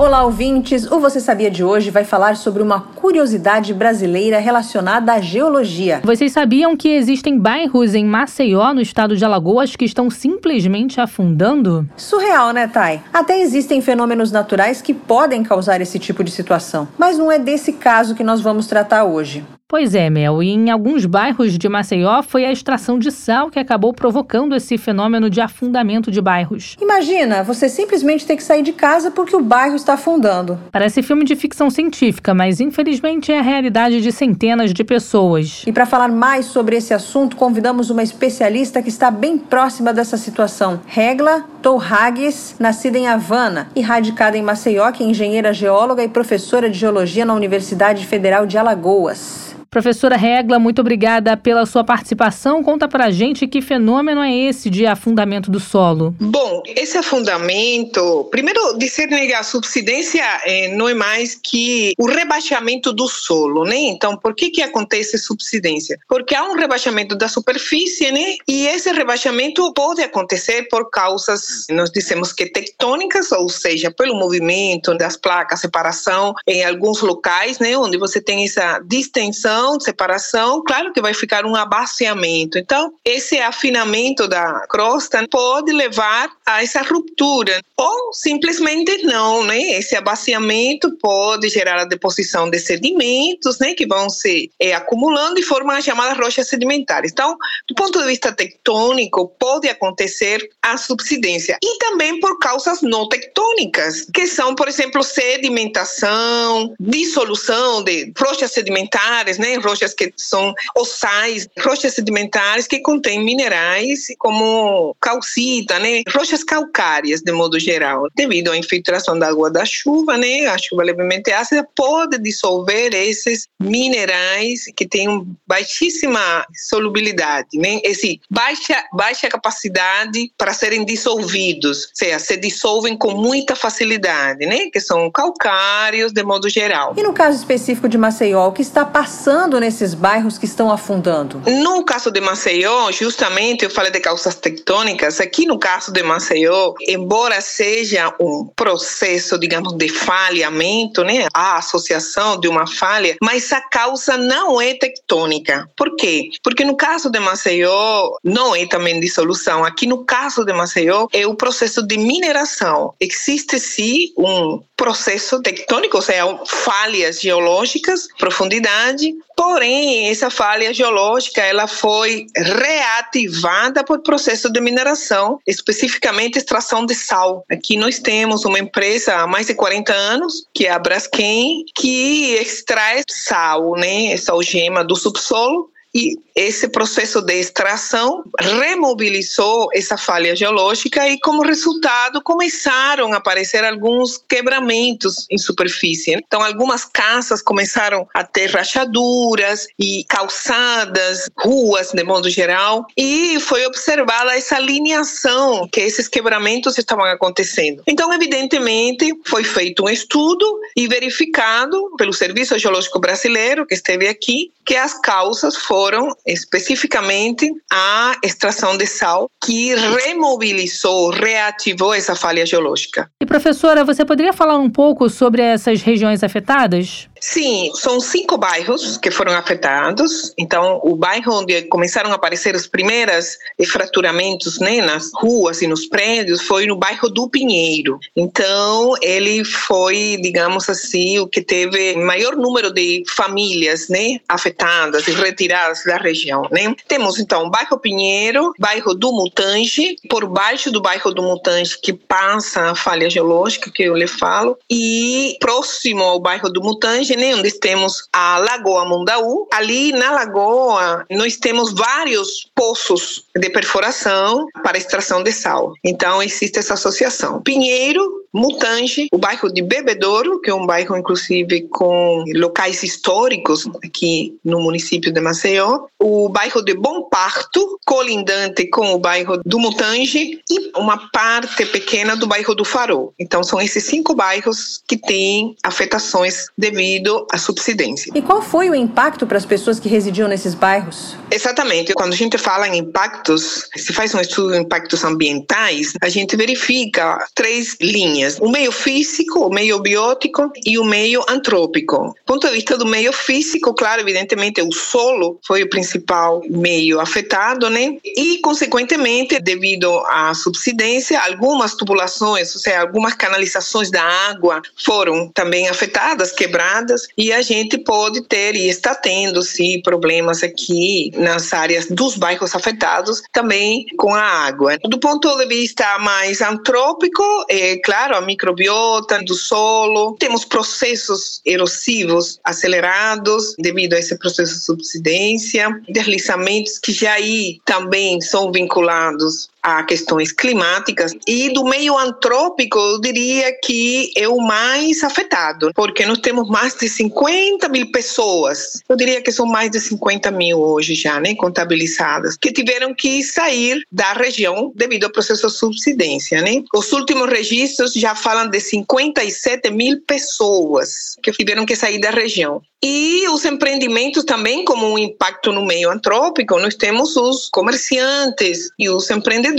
[0.02, 0.90] Olá, ouvintes!
[0.90, 6.00] O Você Sabia de hoje vai falar sobre uma curiosidade brasileira relacionada à geologia.
[6.02, 11.88] Vocês sabiam que existem bairros em Maceió, no estado de Alagoas, que estão simplesmente afundando?
[11.96, 13.00] Surreal, né, Thay?
[13.14, 17.72] Até existem fenômenos naturais que podem causar esse tipo de situação, mas não é desse
[17.74, 19.44] caso que nós vamos tratar hoje.
[19.72, 23.58] Pois é, Mel, e em alguns bairros de Maceió foi a extração de sal que
[23.58, 26.76] acabou provocando esse fenômeno de afundamento de bairros.
[26.78, 30.58] Imagina, você simplesmente ter que sair de casa porque o bairro está afundando.
[30.70, 35.62] Parece filme de ficção científica, mas infelizmente é a realidade de centenas de pessoas.
[35.66, 40.18] E para falar mais sobre esse assunto, convidamos uma especialista que está bem próxima dessa
[40.18, 46.08] situação, Regla Torragues, nascida em Havana e radicada em Maceió, que é engenheira geóloga e
[46.08, 49.61] professora de geologia na Universidade Federal de Alagoas.
[49.72, 52.62] Professora Regla, muito obrigada pela sua participação.
[52.62, 56.14] Conta pra gente que fenômeno é esse de afundamento do solo.
[56.20, 63.08] Bom, esse afundamento, primeiro que a subsidência eh, não é mais que o rebaixamento do
[63.08, 63.76] solo, né?
[63.76, 65.98] Então, por que que acontece subsidência?
[66.06, 68.36] Porque há um rebaixamento da superfície, né?
[68.46, 74.94] E esse rebaixamento pode acontecer por causas, nós dizemos que tectônicas, ou seja, pelo movimento
[74.98, 80.92] das placas, separação em alguns locais, né, onde você tem essa distensão divisão, separação, claro
[80.92, 82.58] que vai ficar um abaciamento.
[82.58, 89.58] Então, esse afinamento da crosta pode levar a essa ruptura ou simplesmente não, né?
[89.72, 95.42] Esse abaciamento pode gerar a deposição de sedimentos, né, que vão se é, acumulando e
[95.42, 97.12] formam as chamadas rochas sedimentares.
[97.12, 97.36] Então,
[97.68, 104.06] do ponto de vista tectônico, pode acontecer a subsidência e também por causas não tectônicas,
[104.12, 111.94] que são, por exemplo, sedimentação, dissolução de rochas sedimentares, né, rochas que são ossais, rochas
[111.94, 119.18] sedimentares que contêm minerais como calcita, né, rochas calcárias de modo geral, devido à infiltração
[119.18, 125.26] da água da chuva, né, a chuva levemente ácida pode dissolver esses minerais que têm
[125.46, 133.12] baixíssima solubilidade, né, esse baixa baixa capacidade para serem dissolvidos, ou seja, se dissolvem com
[133.12, 136.94] muita facilidade, né, que são calcários de modo geral.
[136.96, 141.42] E no caso específico de Maceió, o que está passando nesses bairros que estão afundando?
[141.46, 146.74] No caso de Maceió, justamente eu falei de causas tectônicas, aqui no caso de Maceió,
[146.88, 153.60] embora seja um processo, digamos, de falhamento, né, a associação de uma falha, mas a
[153.60, 155.68] causa não é tectônica.
[155.76, 156.30] Por quê?
[156.42, 159.64] Porque no caso de Maceió, não é também dissolução.
[159.64, 162.94] Aqui no caso de Maceió, é o processo de mineração.
[163.00, 171.66] Existe sim um processo tectônico, ou seja, falhas geológicas, profundidade, porém essa falha geológica ela
[171.66, 177.44] foi reativada por processo de mineração, especificamente extração de sal.
[177.50, 182.34] Aqui nós temos uma empresa há mais de 40 anos, que é a Braskem, que
[182.34, 190.34] extrai sal, né, essa algema do subsolo e esse processo de extração remobilizou essa falha
[190.34, 196.12] geológica e, como resultado, começaram a aparecer alguns quebramentos em superfície.
[196.12, 203.66] Então, algumas casas começaram a ter rachaduras e calçadas, ruas de modo geral, e foi
[203.66, 207.82] observada essa lineação que esses quebramentos estavam acontecendo.
[207.86, 214.50] Então, evidentemente, foi feito um estudo e verificado pelo Serviço Geológico Brasileiro, que esteve aqui,
[214.64, 223.10] que as causas foram especificamente a extração de sal, que remobilizou, reativou essa falha geológica.
[223.20, 227.08] E professora, você poderia falar um pouco sobre essas regiões afetadas?
[227.22, 230.34] Sim, são cinco bairros que foram afetados.
[230.36, 235.86] Então, o bairro onde começaram a aparecer os primeiros fraturamentos né, nas ruas e nos
[235.86, 238.00] prédios foi no bairro do Pinheiro.
[238.16, 245.12] Então, ele foi, digamos assim, o que teve maior número de famílias né, afetadas e
[245.12, 246.42] retiradas da região.
[246.50, 246.74] Né?
[246.88, 251.92] Temos, então, o bairro Pinheiro, bairro do Mutange, por baixo do bairro do Mutange, que
[251.92, 257.58] passa a falha geológica, que eu lhe falo, e próximo ao bairro do Mutange, onde
[257.58, 259.46] temos a Lagoa Mundaú.
[259.52, 265.72] Ali na lagoa, nós temos vários poços de perfuração para extração de sal.
[265.84, 267.42] Então, existe essa associação.
[267.42, 274.38] Pinheiro, Mutange, o bairro de Bebedouro, que é um bairro, inclusive, com locais históricos aqui
[274.42, 280.40] no município de Maceió, o bairro de Bom Parto, colindante com o bairro do Mutange,
[280.50, 283.12] e uma parte pequena do bairro do Farol.
[283.18, 288.12] Então, são esses cinco bairros que têm afetações devido à subsidência.
[288.14, 291.16] E qual foi o impacto para as pessoas que residiam nesses bairros?
[291.30, 291.92] Exatamente.
[291.92, 296.34] Quando a gente fala em impactos, se faz um estudo de impactos ambientais, a gente
[296.34, 302.14] verifica três linhas linhas: o meio físico, o meio biótico e o meio antrópico.
[302.26, 307.00] Do ponto de vista do meio físico, claro, evidentemente o solo foi o principal meio
[307.00, 307.96] afetado, né?
[308.04, 315.68] E, consequentemente, devido à subsidência, algumas tubulações, ou seja, algumas canalizações da água foram também
[315.68, 321.86] afetadas, quebradas, e a gente pode ter e está tendo, sim, problemas aqui nas áreas
[321.86, 324.78] dos bairros afetados, também com a água.
[324.84, 330.16] Do ponto de vista mais antrópico, é claro, a microbiota do solo.
[330.18, 338.20] Temos processos erosivos acelerados devido a esse processo de subsidência, deslizamentos que já aí também
[338.20, 345.02] são vinculados a questões climáticas e do meio antrópico eu diria que é o mais
[345.02, 349.80] afetado porque nós temos mais de 50 mil pessoas eu diria que são mais de
[349.80, 355.46] 50 mil hoje já né contabilizadas que tiveram que sair da região devido ao processo
[355.46, 361.76] de subsidência né os últimos registros já falam de 57 mil pessoas que tiveram que
[361.76, 362.62] sair da região.
[362.84, 368.90] E os empreendimentos também, como um impacto no meio antrópico, nós temos os comerciantes e
[368.90, 369.51] os empreendedores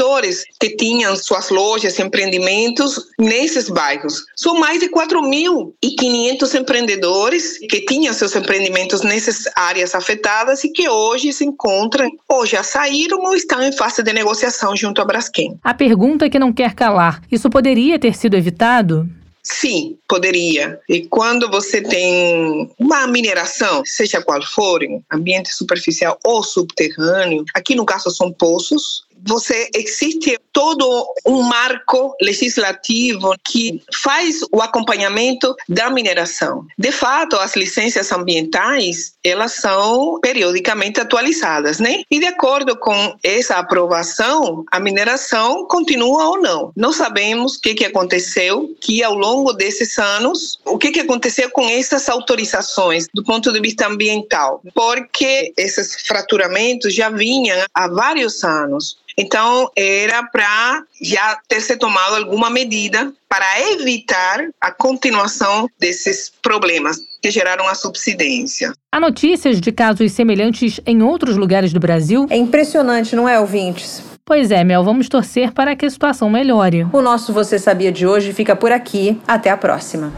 [0.59, 4.23] que tinham suas lojas, empreendimentos nesses bairros.
[4.35, 11.31] São mais de 4.500 empreendedores que tinham seus empreendimentos nessas áreas afetadas e que hoje
[11.31, 15.57] se encontram, ou já saíram ou estão em fase de negociação junto à Braskem.
[15.63, 19.09] A pergunta que não quer calar: isso poderia ter sido evitado?
[19.43, 20.79] Sim, poderia.
[20.87, 24.79] E quando você tem uma mineração, seja qual for,
[25.11, 33.33] ambiente superficial ou subterrâneo, aqui no caso são poços, você existe todo um marco legislativo
[33.43, 36.65] que faz o acompanhamento da mineração.
[36.77, 42.03] De fato, as licenças ambientais, elas são periodicamente atualizadas, né?
[42.09, 46.71] E de acordo com essa aprovação, a mineração continua ou não.
[46.75, 51.49] Não sabemos o que, que aconteceu, que ao longo desses anos, o que, que aconteceu
[51.49, 58.43] com essas autorizações do ponto de vista ambiental, porque esses fraturamentos já vinham há vários
[58.43, 58.97] anos.
[59.17, 66.97] Então, era para já ter se tomado alguma medida para evitar a continuação desses problemas
[67.21, 68.73] que geraram a subsidência.
[68.91, 72.27] Há notícias de casos semelhantes em outros lugares do Brasil?
[72.29, 74.03] É impressionante, não é, ouvintes?
[74.25, 76.87] Pois é, Mel, vamos torcer para que a situação melhore.
[76.93, 79.19] O nosso Você Sabia de hoje fica por aqui.
[79.27, 80.13] Até a próxima.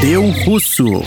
[0.00, 1.04] Deu Russo.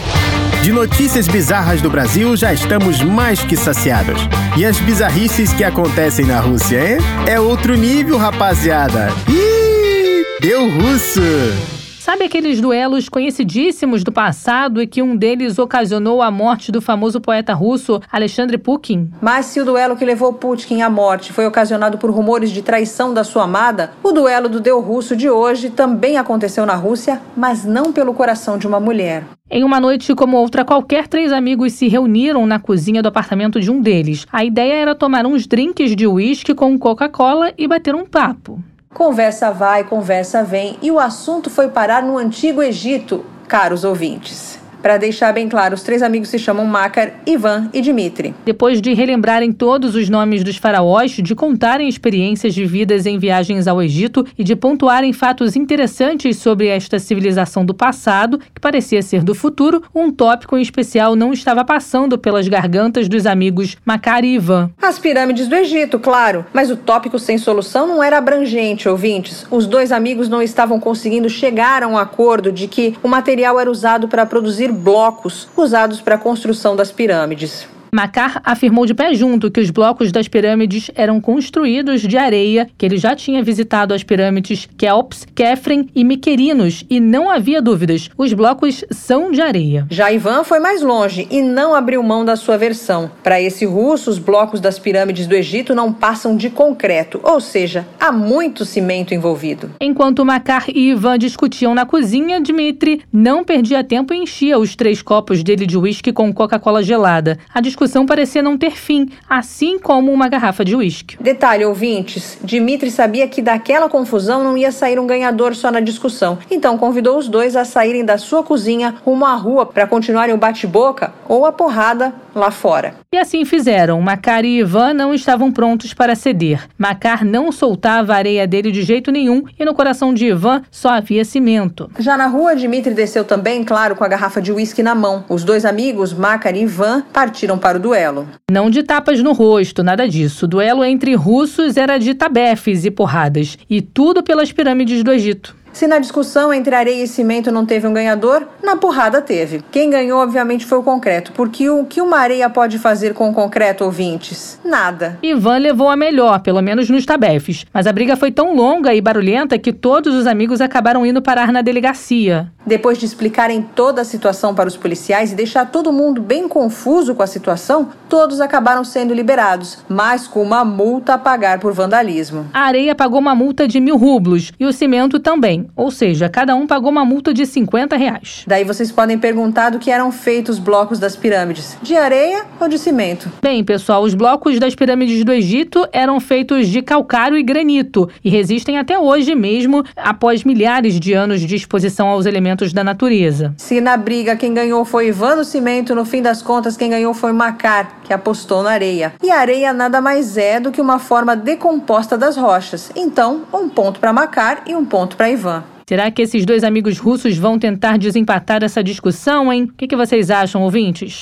[0.63, 4.21] De notícias bizarras do Brasil já estamos mais que saciados.
[4.57, 6.99] E as bizarrices que acontecem na Rússia, hein?
[7.27, 9.09] É outro nível, rapaziada.
[9.27, 11.78] Ih, deu russo!
[12.09, 17.21] Sabe aqueles duelos conhecidíssimos do passado e que um deles ocasionou a morte do famoso
[17.21, 19.11] poeta russo Alexandre Pukin?
[19.21, 23.13] Mas se o duelo que levou Putin à morte foi ocasionado por rumores de traição
[23.13, 27.63] da sua amada, o duelo do Deu Russo de hoje também aconteceu na Rússia, mas
[27.63, 29.23] não pelo coração de uma mulher.
[29.47, 33.69] Em uma noite como outra qualquer, três amigos se reuniram na cozinha do apartamento de
[33.69, 34.25] um deles.
[34.31, 38.59] A ideia era tomar uns drinks de uísque com Coca-Cola e bater um papo.
[38.93, 44.58] Conversa vai, conversa vem, e o assunto foi parar no Antigo Egito, caros ouvintes.
[44.81, 48.33] Para deixar bem claro, os três amigos se chamam Makar, Ivan e Dmitri.
[48.45, 53.81] Depois de relembrarem todos os nomes dos faraós, de contarem experiências vividas em viagens ao
[53.81, 59.35] Egito e de pontuarem fatos interessantes sobre esta civilização do passado, que parecia ser do
[59.35, 64.71] futuro, um tópico em especial não estava passando pelas gargantas dos amigos Makar e Ivan.
[64.81, 69.45] As pirâmides do Egito, claro, mas o tópico sem solução não era abrangente, ouvintes.
[69.51, 73.69] Os dois amigos não estavam conseguindo chegar a um acordo de que o material era
[73.69, 77.67] usado para produzir blocos usados para a construção das pirâmides.
[77.91, 82.85] Macar afirmou de pé junto que os blocos das pirâmides eram construídos de areia, que
[82.85, 88.31] ele já tinha visitado as pirâmides Kelps, Kefren e Miquerinos e não havia dúvidas, os
[88.31, 89.87] blocos são de areia.
[89.89, 93.09] Já Ivan foi mais longe e não abriu mão da sua versão.
[93.23, 97.87] Para esse russo, os blocos das pirâmides do Egito não passam de concreto, ou seja,
[97.99, 99.71] há muito cimento envolvido.
[99.81, 105.01] Enquanto Macar e Ivan discutiam na cozinha, Dmitri não perdia tempo e enchia os três
[105.01, 107.37] copos dele de uísque com Coca-Cola gelada.
[107.51, 111.17] A discussão parecia não ter fim, assim como uma garrafa de uísque.
[111.21, 116.39] Detalhe, ouvintes: Dimitri sabia que daquela confusão não ia sair um ganhador só na discussão,
[116.49, 120.37] então convidou os dois a saírem da sua cozinha rumo à rua para continuarem o
[120.37, 122.95] bate-boca ou a porrada lá fora.
[123.11, 124.01] E assim fizeram.
[124.01, 126.67] Macar e Ivan não estavam prontos para ceder.
[126.77, 130.89] Macar não soltava a areia dele de jeito nenhum e no coração de Ivan só
[130.89, 131.89] havia cimento.
[131.99, 135.23] Já na rua, Dimitri desceu também, claro, com a garrafa de uísque na mão.
[135.27, 138.27] Os dois amigos, Macar e Ivan, partiram para o duelo.
[138.49, 140.45] Não de tapas no rosto, nada disso.
[140.45, 143.57] O duelo entre russos era de tabefes e porradas.
[143.69, 145.55] E tudo pelas pirâmides do Egito.
[145.71, 149.63] Se na discussão entre areia e cimento não teve um ganhador, na porrada teve.
[149.71, 153.33] Quem ganhou, obviamente, foi o concreto, porque o que uma areia pode fazer com o
[153.33, 154.59] concreto, ouvintes?
[154.63, 155.17] Nada.
[155.23, 157.65] Ivan levou a melhor, pelo menos nos tabefes.
[157.73, 161.51] Mas a briga foi tão longa e barulhenta que todos os amigos acabaram indo parar
[161.51, 162.51] na delegacia.
[162.65, 167.15] Depois de explicarem toda a situação para os policiais e deixar todo mundo bem confuso
[167.15, 172.47] com a situação, todos acabaram sendo liberados, mas com uma multa a pagar por vandalismo.
[172.53, 176.55] A areia pagou uma multa de mil rublos e o cimento também, ou seja, cada
[176.55, 178.43] um pagou uma multa de 50 reais.
[178.45, 182.67] Daí vocês podem perguntar do que eram feitos os blocos das pirâmides, de areia ou
[182.67, 183.31] de cimento?
[183.41, 188.29] Bem, pessoal, os blocos das pirâmides do Egito eram feitos de calcário e granito e
[188.29, 193.53] resistem até hoje mesmo, após milhares de anos de exposição aos elementos da natureza.
[193.57, 197.13] Se na briga quem ganhou foi Ivan no cimento, no fim das contas quem ganhou
[197.13, 199.13] foi Macar, que apostou na areia.
[199.23, 202.91] E a areia nada mais é do que uma forma decomposta das rochas.
[202.95, 205.48] Então, um ponto para Macar e um ponto para Ivan.
[205.89, 209.63] Será que esses dois amigos russos vão tentar desempatar essa discussão, hein?
[209.63, 211.21] O que, que vocês acham, ouvintes?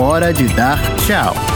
[0.00, 1.51] Hora de dar tchau.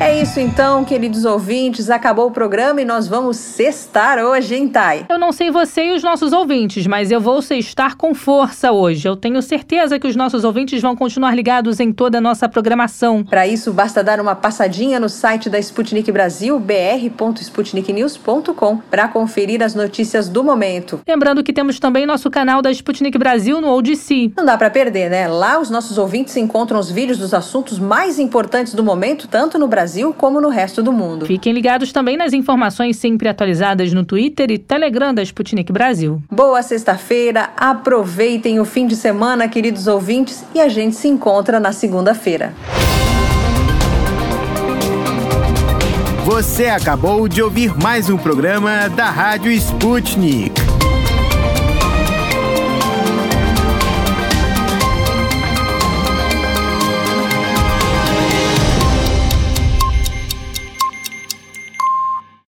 [0.00, 1.88] É isso então, queridos ouvintes.
[1.88, 5.06] Acabou o programa e nós vamos sextar hoje, hein, Thay?
[5.08, 9.06] Eu não sei você e os nossos ouvintes, mas eu vou sextar com força hoje.
[9.06, 13.22] Eu tenho certeza que os nossos ouvintes vão continuar ligados em toda a nossa programação.
[13.22, 19.76] Para isso, basta dar uma passadinha no site da Sputnik Brasil, br.sputniknews.com, para conferir as
[19.76, 21.02] notícias do momento.
[21.06, 24.32] Lembrando que temos também nosso canal da Sputnik Brasil no ODC.
[24.36, 25.28] Não dá para perder, né?
[25.28, 29.68] Lá os nossos ouvintes encontram os vídeos dos assuntos mais importantes do momento, tanto no
[29.68, 31.26] Brasil Brasil como no resto do mundo.
[31.26, 36.22] Fiquem ligados também nas informações sempre atualizadas no Twitter e Telegram da Sputnik Brasil.
[36.30, 41.70] Boa sexta-feira, aproveitem o fim de semana, queridos ouvintes, e a gente se encontra na
[41.70, 42.54] segunda-feira.
[46.24, 50.73] Você acabou de ouvir mais um programa da Rádio Sputnik.